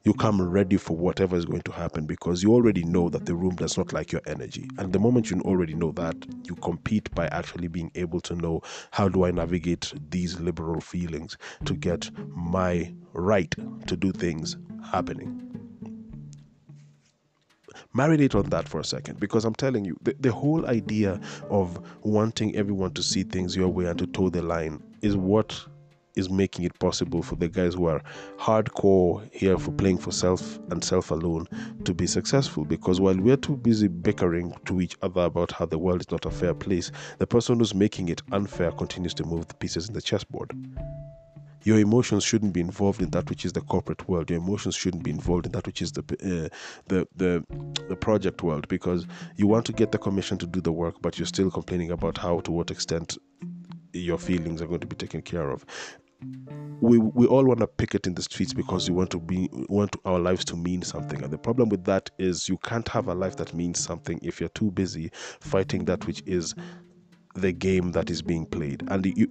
You 0.05 0.15
come 0.15 0.41
ready 0.41 0.79
for 0.79 0.97
whatever 0.97 1.37
is 1.37 1.45
going 1.45 1.63
to 1.63 1.73
happen 1.73 2.07
because 2.07 2.43
you 2.43 2.55
already 2.55 2.85
know 2.85 3.11
that 3.11 3.27
the 3.27 3.35
room 3.35 3.55
does 3.57 3.77
not 3.77 3.93
like 3.93 4.13
your 4.13 4.21
energy. 4.27 4.69
And 4.79 4.93
the 4.93 4.99
moment 4.99 5.31
you 5.31 5.41
already 5.43 5.75
know 5.75 5.93
that, 5.93 6.17
you 6.45 6.55
compete 6.57 7.15
by 7.15 7.27
actually 7.29 7.69
being 7.69 7.91
able 7.95 8.21
to 8.23 8.35
know 8.35 8.63
how 8.93 9.09
do 9.09 9.25
I 9.25 9.31
navigate 9.31 9.93
these 10.11 10.41
liberal 10.41 10.81
feelings 10.81 11.37
to 11.67 11.75
get 11.75 12.11
my 12.35 12.95
right 13.13 13.55
to 13.87 13.97
do 13.97 14.11
things 14.11 14.57
happening 14.91 15.45
marinate 17.95 18.35
on 18.35 18.49
that 18.51 18.69
for 18.69 18.81
a 18.81 18.85
second 18.85 19.21
because 19.21 19.45
I'm 19.45 19.55
telling 19.55 19.85
you, 19.85 19.97
the, 20.03 20.15
the 20.21 20.33
whole 20.33 20.67
idea 20.67 21.21
of 21.51 21.79
wanting 22.03 22.55
everyone 22.57 22.93
to 22.93 23.03
see 23.03 23.23
things 23.23 23.57
your 23.57 23.69
way 23.69 23.87
and 23.87 23.99
to 23.99 24.07
toe 24.07 24.29
the 24.29 24.43
line 24.43 24.83
is 25.03 25.17
what 25.17 25.67
is 26.17 26.31
making 26.31 26.65
it 26.65 26.79
possible 26.79 27.23
for 27.23 27.37
the 27.37 27.49
guys 27.49 27.75
who 27.75 27.87
are 27.87 28.03
hardcore 28.39 29.29
here 29.33 29.59
for 29.59 29.73
playing 29.73 29.99
for 29.99 30.13
self 30.13 30.59
and 30.71 30.85
self 30.85 31.11
alone 31.11 31.47
to 31.85 31.93
be 31.93 32.07
successful. 32.07 32.65
Because 32.65 33.01
while 33.01 33.17
we're 33.17 33.37
too 33.37 33.57
busy 33.57 33.89
bickering 33.89 34.55
to 34.67 34.81
each 34.81 34.97
other 35.03 35.23
about 35.23 35.51
how 35.51 35.67
the 35.67 35.79
world 35.79 36.01
is 36.01 36.11
not 36.11 36.27
a 36.27 36.31
fair 36.31 36.55
place, 36.55 36.91
the 37.19 37.27
person 37.27 37.59
who's 37.59 37.75
making 37.75 38.09
it 38.09 38.23
unfair 38.33 38.71
continues 38.73 39.15
to 39.15 39.25
move 39.25 39.49
the 39.49 39.55
pieces 39.55 39.89
in 39.89 39.95
the 39.95 40.03
chessboard 40.03 40.53
your 41.65 41.79
emotions 41.79 42.23
shouldn't 42.23 42.53
be 42.53 42.61
involved 42.61 43.03
in 43.03 43.11
that 43.11 43.29
which 43.29 43.45
is 43.45 43.53
the 43.53 43.63
corporate 43.63 44.09
world. 44.09 44.31
Your 44.31 44.39
emotions 44.39 44.77
shouldn't 44.77 45.03
be 45.03 45.11
involved 45.11 45.47
in 45.47 45.53
that 45.53 45.67
which 45.67 45.83
is 45.83 45.93
the 45.93 46.03
uh, 46.03 46.49
the 46.89 47.09
the 47.17 47.45
the 47.89 47.97
project 47.97 48.43
world 48.43 48.69
because 48.69 49.07
you 49.37 49.47
want 49.47 49.67
to 49.67 49.73
get 49.73 49.91
the 49.91 49.99
commission 49.99 50.39
to 50.39 50.47
do 50.47 50.61
the 50.61 50.73
work, 50.73 50.97
but 51.01 51.19
you're 51.19 51.27
still 51.27 51.51
complaining 51.51 51.91
about 51.91 52.19
how 52.19 52.41
to 52.41 52.53
what 52.53 52.71
extent 52.71 53.17
your 53.93 54.19
feelings 54.19 54.61
are 54.61 54.67
going 54.67 54.81
to 54.81 54.87
be 54.87 54.97
taken 54.97 55.23
care 55.23 55.51
of. 55.51 55.65
We, 56.81 56.99
we 56.99 57.27
all 57.27 57.45
want 57.45 57.61
to 57.61 57.67
picket 57.67 58.07
in 58.07 58.15
the 58.15 58.23
streets 58.23 58.55
because 58.55 58.89
we 58.91 58.97
want 58.97 59.11
to 59.11 59.21
be 59.21 59.49
want 59.69 59.95
our 60.05 60.19
lives 60.19 60.45
to 60.47 60.57
mean 60.57 60.83
something 60.83 61.23
and 61.23 61.31
the 61.31 61.39
problem 61.39 61.69
with 61.69 61.85
that 61.85 62.11
is 62.19 62.49
you 62.49 62.57
can't 62.59 62.89
have 62.89 63.09
a 63.09 63.15
life 63.15 63.37
that 63.37 63.53
means 63.53 63.79
something 63.79 64.19
if 64.23 64.41
you're 64.41 64.49
too 64.51 64.71
busy 64.71 65.11
fighting 65.41 65.85
that 65.85 66.07
which 66.07 66.23
is 66.25 66.55
the 67.35 67.53
game 67.53 67.93
that 67.93 68.09
is 68.11 68.23
being 68.23 68.47
played 68.47 68.83
and 68.89 69.05
you 69.05 69.29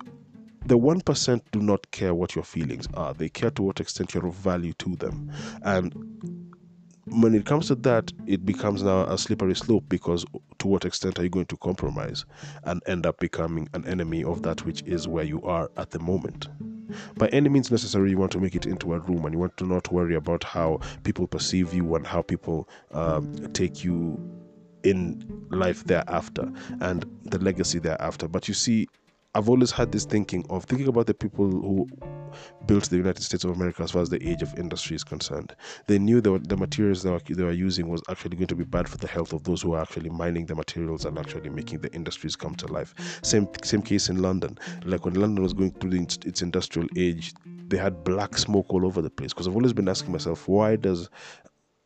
the 0.65 0.77
1% 0.77 1.41
do 1.51 1.60
not 1.60 1.89
care 1.91 2.13
what 2.13 2.36
your 2.36 2.43
feelings 2.43 2.88
are. 2.93 3.13
They 3.13 3.29
care 3.29 3.51
to 3.51 3.62
what 3.63 3.79
extent 3.79 4.13
you're 4.13 4.25
of 4.25 4.36
value 4.36 4.74
to 4.74 4.96
them. 4.96 5.32
And 5.63 5.93
when 7.05 7.36
it 7.36 7.46
comes 7.46 7.67
to 7.67 7.75
that, 7.75 8.12
it 8.25 8.46
becomes 8.46 8.82
now 8.82 9.01
a 9.05 9.17
slippery 9.17 9.55
slope 9.55 9.84
because 9.89 10.25
to 10.60 10.67
what 10.67 10.86
extent 10.86 11.20
are 11.20 11.24
you 11.24 11.29
going 11.29 11.48
to 11.48 11.58
compromise 11.58 12.25
and 12.63 12.82
end 12.88 13.05
up 13.05 13.20
becoming 13.20 13.67
an 13.74 13.86
enemy 13.86 14.24
of 14.24 14.41
that 14.43 14.65
which 14.65 14.82
is 14.84 15.08
where 15.08 15.25
you 15.25 15.42
are 15.44 15.70
at 15.77 15.92
the 15.92 16.00
moment? 16.00 16.48
By 17.18 17.27
any 17.29 17.50
means 17.50 17.72
necessary, 17.72 18.11
you 18.11 18.18
want 18.18 18.31
to 18.33 18.40
make 18.40 18.55
it 18.55 18.66
into 18.66 18.94
a 18.94 19.00
room 19.00 19.25
and 19.25 19.33
you 19.33 19.40
want 19.40 19.57
to 19.57 19.66
not 19.66 19.92
worry 19.92 20.16
about 20.16 20.44
how 20.44 20.79
people 21.03 21.27
perceive 21.27 21.74
you 21.74 21.96
and 21.96 22.05
how 22.05 22.22
people 22.22 22.70
um, 22.92 23.35
take 23.53 23.83
you 23.83 24.18
in 24.83 25.25
life 25.50 25.83
thereafter 25.85 26.51
and 26.81 27.05
the 27.24 27.40
legacy 27.40 27.79
thereafter. 27.79 28.27
But 28.27 28.48
you 28.48 28.53
see, 28.53 28.88
I've 29.35 29.50
always 29.50 29.72
had 29.72 29.91
this 29.91 30.05
thinking 30.05 30.46
of 30.51 30.65
thinking 30.65 30.87
about 30.87 31.07
the 31.07 31.13
people 31.13 31.50
who 31.50 31.87
built 32.67 32.83
the 32.85 32.98
United 32.98 33.24
States 33.24 33.43
of 33.43 33.51
America 33.51 33.81
as 33.81 33.91
far 33.91 34.03
as 34.03 34.09
the 34.09 34.27
age 34.27 34.43
of 34.43 34.53
industry 34.59 34.96
is 34.96 35.03
concerned. 35.03 35.55
They 35.87 35.98
knew 35.98 36.22
that 36.22 36.50
the 36.50 36.57
materials 36.57 37.03
were, 37.03 37.19
they 37.27 37.43
were 37.43 37.51
using 37.51 37.87
was 37.87 38.03
actually 38.09 38.35
going 38.37 38.48
to 38.48 38.55
be 38.55 38.63
bad 38.63 38.87
for 38.87 38.98
the 38.98 39.07
health 39.07 39.33
of 39.33 39.43
those 39.43 39.63
who 39.63 39.74
are 39.74 39.81
actually 39.81 40.11
mining 40.11 40.46
the 40.46 40.53
materials 40.55 41.05
and 41.05 41.17
actually 41.17 41.50
making 41.50 41.79
the 41.79 41.91
industries 41.93 42.35
come 42.35 42.53
to 42.55 42.67
life. 42.67 42.93
Same 43.24 43.48
same 43.63 43.81
case 43.81 44.09
in 44.09 44.22
London. 44.22 44.57
Like 44.85 45.03
when 45.05 45.15
London 45.15 45.43
was 45.43 45.53
going 45.53 45.72
through 45.72 46.05
its 46.25 46.41
industrial 46.43 46.87
age, 46.96 47.33
they 47.69 47.77
had 47.77 48.03
black 48.03 48.37
smoke 48.37 48.67
all 48.69 48.85
over 48.85 49.01
the 49.01 49.09
place. 49.09 49.33
Because 49.33 49.48
I've 49.48 49.55
always 49.55 49.74
been 49.74 49.89
asking 49.89 50.11
myself, 50.11 50.48
why 50.48 50.75
does 50.75 51.09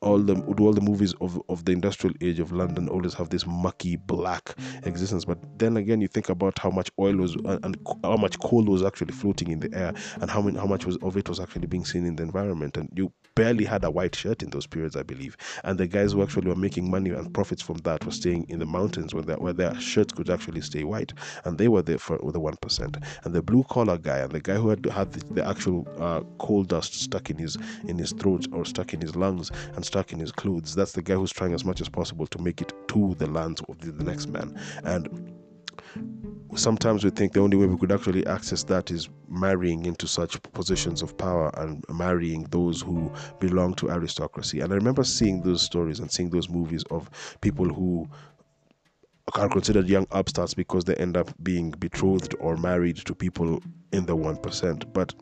all 0.01 0.19
the 0.19 0.35
all 0.59 0.73
the 0.73 0.81
movies 0.81 1.13
of, 1.21 1.41
of 1.49 1.65
the 1.65 1.71
industrial 1.71 2.15
age 2.21 2.39
of 2.39 2.51
London 2.51 2.87
always 2.87 3.15
have 3.15 3.29
this 3.29 3.47
mucky 3.47 3.95
black 3.95 4.55
existence. 4.83 5.25
But 5.25 5.39
then 5.57 5.77
again, 5.77 6.01
you 6.01 6.07
think 6.07 6.29
about 6.29 6.59
how 6.59 6.69
much 6.69 6.91
oil 6.99 7.15
was 7.15 7.35
and 7.35 7.77
how 8.03 8.17
much 8.17 8.37
coal 8.39 8.63
was 8.63 8.83
actually 8.83 9.13
floating 9.13 9.49
in 9.49 9.59
the 9.59 9.73
air, 9.73 9.93
and 10.21 10.29
how 10.29 10.41
many, 10.41 10.57
how 10.57 10.67
much 10.67 10.85
was 10.85 10.97
of 10.97 11.17
it 11.17 11.27
was 11.27 11.39
actually 11.39 11.67
being 11.67 11.85
seen 11.85 12.05
in 12.05 12.15
the 12.15 12.23
environment. 12.23 12.77
And 12.77 12.89
you 12.95 13.11
barely 13.35 13.65
had 13.65 13.83
a 13.83 13.91
white 13.91 14.15
shirt 14.15 14.43
in 14.43 14.49
those 14.49 14.67
periods, 14.67 14.95
I 14.95 15.03
believe. 15.03 15.35
And 15.63 15.77
the 15.77 15.87
guys 15.87 16.13
who 16.13 16.21
actually 16.23 16.47
were 16.47 16.55
making 16.55 16.89
money 16.89 17.11
and 17.11 17.33
profits 17.33 17.61
from 17.61 17.77
that 17.77 18.05
were 18.05 18.11
staying 18.11 18.45
in 18.49 18.59
the 18.59 18.65
mountains 18.65 19.13
where, 19.13 19.23
their, 19.23 19.37
where 19.37 19.53
their 19.53 19.79
shirts 19.79 20.13
could 20.13 20.29
actually 20.29 20.61
stay 20.61 20.83
white, 20.83 21.13
and 21.45 21.57
they 21.57 21.67
were 21.67 21.81
there 21.81 21.97
for 21.97 22.19
the 22.31 22.39
one 22.39 22.55
percent. 22.61 22.97
And 23.23 23.33
the 23.33 23.41
blue 23.41 23.63
collar 23.69 23.97
guy 23.97 24.19
and 24.19 24.31
the 24.31 24.39
guy 24.39 24.55
who 24.55 24.69
had 24.69 24.85
had 24.85 25.11
the, 25.11 25.33
the 25.33 25.47
actual 25.47 25.87
uh, 25.99 26.21
coal 26.37 26.63
dust 26.63 26.93
stuck 26.93 27.31
in 27.31 27.37
his 27.37 27.57
in 27.87 27.97
his 27.97 28.11
throat 28.11 28.47
or 28.51 28.63
stuck 28.63 28.93
in 28.93 29.01
his 29.01 29.15
lungs 29.15 29.51
and 29.75 29.86
stuck 29.87 30.13
in 30.13 30.19
his 30.19 30.31
clothes. 30.31 30.75
That's 30.75 30.91
the 30.91 31.01
guy 31.01 31.15
who's 31.15 31.31
trying 31.31 31.53
as 31.53 31.65
much 31.65 31.81
as 31.81 31.89
possible 31.89 32.27
to 32.27 32.41
make 32.41 32.61
it 32.61 32.73
to 32.89 33.15
the 33.15 33.27
lands 33.27 33.61
of 33.67 33.79
the, 33.79 34.03
next 34.03 34.27
man. 34.27 34.59
And 34.83 35.33
sometimes 36.55 37.03
we 37.03 37.09
think 37.09 37.33
the 37.33 37.39
only 37.39 37.57
way 37.57 37.65
we 37.65 37.77
could 37.77 37.91
actually 37.91 38.25
access 38.27 38.63
that 38.63 38.91
is 38.91 39.09
marrying 39.27 39.85
into 39.85 40.07
such 40.07 40.41
positions 40.53 41.01
of 41.01 41.17
power 41.17 41.51
and 41.57 41.83
marrying 41.89 42.43
those 42.51 42.81
who 42.81 43.11
belong 43.39 43.73
to 43.75 43.89
aristocracy. 43.89 44.59
And 44.59 44.71
I 44.71 44.75
remember 44.75 45.03
seeing 45.03 45.41
those 45.41 45.61
stories 45.61 45.99
and 45.99 46.11
seeing 46.11 46.29
those 46.29 46.49
movies 46.49 46.83
of 46.91 47.09
people 47.41 47.67
who 47.67 48.07
are 49.35 49.49
considered 49.49 49.89
young 49.89 50.07
upstarts 50.11 50.53
because 50.53 50.85
they 50.85 50.95
end 50.95 51.17
up 51.17 51.31
being 51.43 51.71
betrothed 51.71 52.35
or 52.39 52.55
married 52.57 52.97
to 52.97 53.13
people 53.13 53.61
in 53.91 54.05
the 54.05 54.15
1%. 54.15 54.93
But 54.93 55.13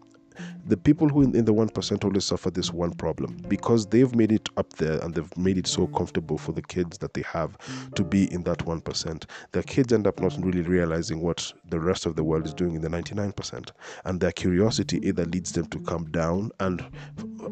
the 0.65 0.77
people 0.77 1.07
who 1.07 1.21
in, 1.21 1.35
in 1.35 1.45
the 1.45 1.53
1% 1.53 2.05
only 2.05 2.19
suffer 2.19 2.49
this 2.49 2.71
one 2.71 2.91
problem 2.91 3.37
because 3.47 3.85
they've 3.85 4.15
made 4.15 4.31
it 4.31 4.49
up 4.57 4.71
there 4.73 4.99
and 4.99 5.13
they've 5.13 5.37
made 5.37 5.57
it 5.57 5.67
so 5.67 5.87
comfortable 5.87 6.37
for 6.37 6.51
the 6.51 6.61
kids 6.61 6.97
that 6.99 7.13
they 7.13 7.21
have 7.21 7.57
to 7.95 8.03
be 8.03 8.31
in 8.33 8.43
that 8.43 8.59
1%. 8.59 9.25
Their 9.51 9.63
kids 9.63 9.93
end 9.93 10.07
up 10.07 10.19
not 10.19 10.35
really 10.39 10.61
realizing 10.61 11.21
what 11.21 11.51
the 11.69 11.79
rest 11.79 12.05
of 12.05 12.15
the 12.15 12.23
world 12.23 12.45
is 12.45 12.53
doing 12.53 12.75
in 12.75 12.81
the 12.81 12.89
99%. 12.89 13.71
And 14.05 14.19
their 14.19 14.31
curiosity 14.31 14.99
either 15.07 15.25
leads 15.25 15.51
them 15.51 15.65
to 15.67 15.79
come 15.79 16.05
down 16.11 16.51
and, 16.59 16.83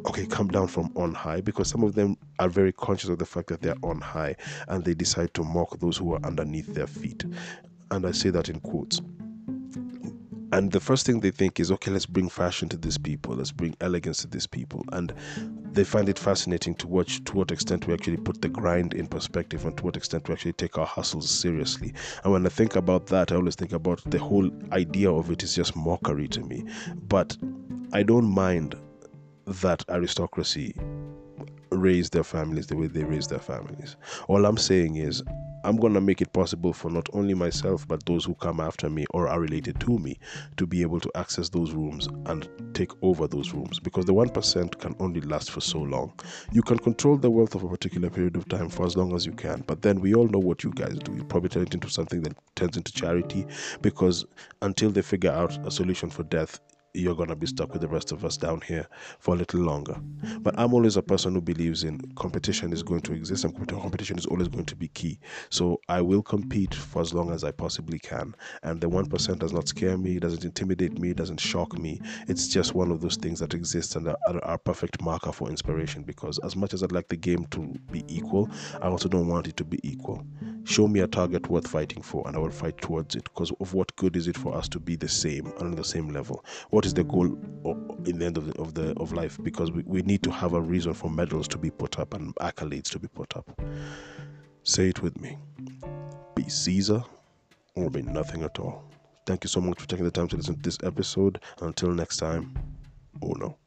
okay, 0.08 0.26
come 0.26 0.48
down 0.48 0.68
from 0.68 0.92
on 0.96 1.14
high 1.14 1.42
because 1.42 1.70
some 1.70 1.84
of 1.84 1.96
them 1.96 2.18
are 2.40 2.50
very 2.50 2.72
conscious 2.72 3.10
of 3.10 3.20
the 3.20 3.26
fact 3.26 3.48
that 3.48 3.62
they're 3.62 3.76
on 3.84 4.02
high 4.02 4.36
and 4.68 4.84
they 4.84 4.94
decide 4.94 5.34
to 5.34 5.44
mock 5.44 5.80
those 5.80 5.98
who 5.98 6.14
are 6.14 6.26
underneath 6.26 6.74
their 6.74 6.88
feet. 6.88 7.24
And 7.92 8.06
I 8.06 8.12
say 8.12 8.30
that 8.32 8.50
in 8.50 8.60
quotes 8.60 9.02
and 10.54 10.72
the 10.72 10.80
first 10.80 11.08
thing 11.08 11.20
they 11.20 11.32
think 11.32 11.60
is 11.60 11.72
okay 11.72 11.90
let's 11.90 12.06
bring 12.06 12.30
fashion 12.30 12.70
to 12.70 12.78
these 12.78 13.00
people. 13.00 13.34
Let's 13.34 13.52
bring 13.52 13.76
elegance 13.82 14.20
to 14.20 14.28
these 14.28 14.46
people. 14.46 14.86
And 14.92 15.12
they 15.72 15.84
find 15.84 16.08
it 16.08 16.20
fascinating 16.20 16.76
to 16.76 16.88
watch 16.88 17.24
to 17.24 17.34
what 17.34 17.50
extent 17.50 17.88
we 17.88 17.94
actually 17.96 18.18
put 18.18 18.40
the 18.40 18.50
grind 18.50 18.94
in 18.94 19.08
perspective 19.08 19.66
and 19.66 19.76
to 19.78 19.84
what 19.84 19.98
extent 19.98 20.30
we 20.30 20.34
actually 20.34 20.54
take 20.54 20.78
our 20.78 20.86
hustles 20.86 21.28
seriously. 21.28 21.92
And 22.24 22.34
when 22.34 22.46
i 22.46 22.50
think 22.50 22.76
about 22.76 23.08
that 23.08 23.32
i 23.32 23.36
always 23.36 23.56
think 23.56 23.74
about 23.74 24.04
the 24.12 24.20
whole 24.20 24.52
idea 24.72 25.12
of 25.12 25.32
it 25.32 25.42
is 25.42 25.56
just 25.56 25.76
mockery 25.76 26.28
to 26.28 26.42
me. 26.42 26.64
But 27.08 27.36
i 27.92 28.04
don't 28.04 28.30
mind 28.30 28.76
that 29.48 29.84
aristocracy 29.90 30.76
raise 31.72 32.12
their 32.12 32.24
families 32.24 32.68
the 32.68 32.78
way 32.78 32.86
they 32.86 33.04
raise 33.04 33.28
their 33.28 33.40
families. 33.40 33.96
All 34.28 34.46
i'm 34.46 34.58
saying 34.58 34.98
is 34.98 35.24
I'm 35.64 35.78
going 35.78 35.94
to 35.94 36.02
make 36.02 36.22
it 36.22 36.34
possible 36.34 36.74
for 36.74 36.92
not 36.92 37.08
only 37.14 37.34
myself, 37.34 37.88
but 37.88 38.06
those 38.06 38.26
who 38.26 38.36
come 38.36 38.60
after 38.60 38.90
me 38.90 39.06
or 39.12 39.28
are 39.28 39.40
related 39.40 39.80
to 39.82 39.98
me 39.98 40.18
to 40.58 40.66
be 40.66 40.82
able 40.82 41.00
to 41.00 41.12
access 41.16 41.50
those 41.50 41.72
rooms 41.72 42.08
and 42.26 42.50
take 42.74 42.92
over 43.02 43.28
those 43.28 43.54
rooms 43.54 43.80
because 43.80 44.06
the 44.06 44.14
1% 44.14 44.80
can 44.80 44.96
only 45.00 45.22
last 45.22 45.52
for 45.52 45.62
so 45.62 45.80
long. 45.80 46.14
You 46.52 46.62
can 46.62 46.80
control 46.80 47.18
the 47.18 47.30
wealth 47.30 47.56
of 47.56 47.64
a 47.64 47.70
particular 47.70 48.10
period 48.10 48.36
of 48.36 48.48
time 48.50 48.70
for 48.70 48.86
as 48.86 48.98
long 48.98 49.16
as 49.16 49.26
you 49.26 49.34
can, 49.34 49.64
but 49.68 49.82
then 49.82 50.00
we 50.02 50.14
all 50.14 50.28
know 50.28 50.40
what 50.40 50.64
you 50.64 50.72
guys 50.72 50.98
do. 51.00 51.14
You 51.14 51.24
probably 51.24 51.50
turn 51.50 51.64
it 51.64 51.74
into 51.74 51.90
something 51.90 52.22
that 52.24 52.36
turns 52.56 52.78
into 52.78 52.92
charity 52.92 53.46
because 53.82 54.26
until 54.62 54.92
they 54.92 55.02
figure 55.02 55.32
out 55.32 55.58
a 55.66 55.72
solution 55.72 56.10
for 56.10 56.24
death, 56.24 56.60
you're 56.94 57.16
going 57.16 57.30
to 57.30 57.36
be 57.36 57.48
stuck 57.48 57.74
with 57.74 57.82
the 57.82 57.88
rest 57.88 58.12
of 58.12 58.24
us 58.24 58.38
down 58.38 58.62
here 58.62 58.88
for 59.20 59.34
a 59.34 59.38
little 59.38 59.62
longer. 59.62 59.96
But 60.40 60.58
I'm 60.58 60.74
always 60.74 60.96
a 60.96 61.02
person 61.02 61.34
who 61.34 61.42
believes 61.42 61.84
in 61.84 62.00
competition 62.16 62.72
is 62.72 62.84
going 62.84 63.02
to 63.02 63.14
exist 63.14 63.44
and 63.44 63.68
competition 63.68 64.18
is 64.18 64.26
always 64.28 64.48
going 64.48 64.66
to 64.66 64.76
be 64.76 64.90
key. 64.90 65.20
So 65.50 65.80
I 65.90 66.02
will 66.02 66.22
compete 66.22 66.74
for 66.74 67.02
as 67.02 67.14
long 67.14 67.32
as 67.32 67.44
I 67.44 67.52
possibly 67.52 68.00
can. 68.00 68.36
And 68.62 68.80
the 68.80 68.90
1% 68.90 69.40
does 69.40 69.54
not 69.54 69.68
scare 69.68 69.98
me, 69.98 70.18
it 70.18 70.22
doesn't 70.22 70.46
intimidate 70.46 71.00
me, 71.00 71.12
it 71.12 71.18
doesn't 71.18 71.40
shock 71.40 71.78
me. 71.78 72.00
It's 72.28 72.48
just 72.48 72.76
one 72.76 72.92
of 72.92 73.02
those 73.02 73.18
things 73.18 73.40
that 73.40 73.54
exists 73.54 73.96
and 73.96 74.08
are, 74.08 74.18
are 74.44 74.58
perfect 74.58 75.02
marker 75.02 75.32
for 75.32 75.50
inspiration 75.50 76.04
because 76.04 76.40
as 76.40 76.56
much 76.56 76.74
as 76.74 76.84
I'd 76.84 76.92
like 76.92 77.08
the 77.08 77.18
game 77.18 77.46
to 77.52 77.60
be 77.92 78.04
equal, 78.08 78.50
I 78.82 78.88
also 78.88 79.10
don't 79.10 79.28
want 79.28 79.48
it 79.48 79.58
to 79.58 79.64
be 79.64 79.80
equal. 79.84 80.24
Show 80.66 80.88
me 80.88 81.02
a 81.02 81.08
target 81.08 81.50
worth 81.50 81.68
fighting 81.68 82.02
for, 82.02 82.26
and 82.26 82.36
I 82.36 82.40
will 82.40 82.50
fight 82.50 82.78
towards 82.78 83.16
it. 83.16 83.26
Because 83.26 83.52
of 83.60 83.74
what 83.74 83.94
good 83.98 84.16
is 84.16 84.28
it 84.28 84.38
for 84.38 84.56
us 84.56 84.70
to 84.70 84.80
be 84.80 84.96
the 84.96 85.10
same 85.10 85.48
and 85.48 85.62
on 85.62 85.72
the 85.76 85.84
same 85.84 86.10
level? 86.10 86.46
What 86.70 86.86
is 86.86 86.94
the 86.94 87.04
goal 87.04 87.38
in 88.06 88.20
the 88.20 88.26
end 88.26 88.38
of 88.38 88.48
the, 88.48 88.62
of 88.62 88.74
the 88.74 88.94
of 88.98 89.12
life? 89.12 89.38
Because 89.44 89.72
we, 89.72 89.84
we 89.86 90.02
need 90.04 90.24
to 90.24 90.32
have 90.32 90.54
a 90.54 90.62
reason 90.62 90.94
for 90.94 91.10
medals 91.10 91.48
to 91.50 91.58
be 91.58 91.70
put 91.70 92.00
up 92.00 92.14
and 92.14 92.34
accolades 92.36 92.90
to 92.92 93.00
be 93.00 93.10
put 93.10 93.36
up. 93.36 93.62
Say 94.64 94.88
it 94.88 95.02
with 95.02 95.20
me: 95.20 95.38
Be 96.36 96.48
Caesar, 96.48 97.04
or 97.76 97.90
be 97.90 98.02
nothing 98.02 98.44
at 98.44 98.58
all. 98.58 98.86
Thank 99.26 99.44
you 99.44 99.50
so 99.50 99.60
much 99.60 99.82
for 99.82 99.88
taking 99.88 100.06
the 100.06 100.12
time 100.12 100.28
to 100.30 100.38
listen 100.38 100.56
to 100.56 100.62
this 100.62 100.78
episode. 100.84 101.40
Until 101.62 101.92
next 101.92 102.18
time, 102.18 102.58
oh 103.22 103.34
no. 103.34 103.58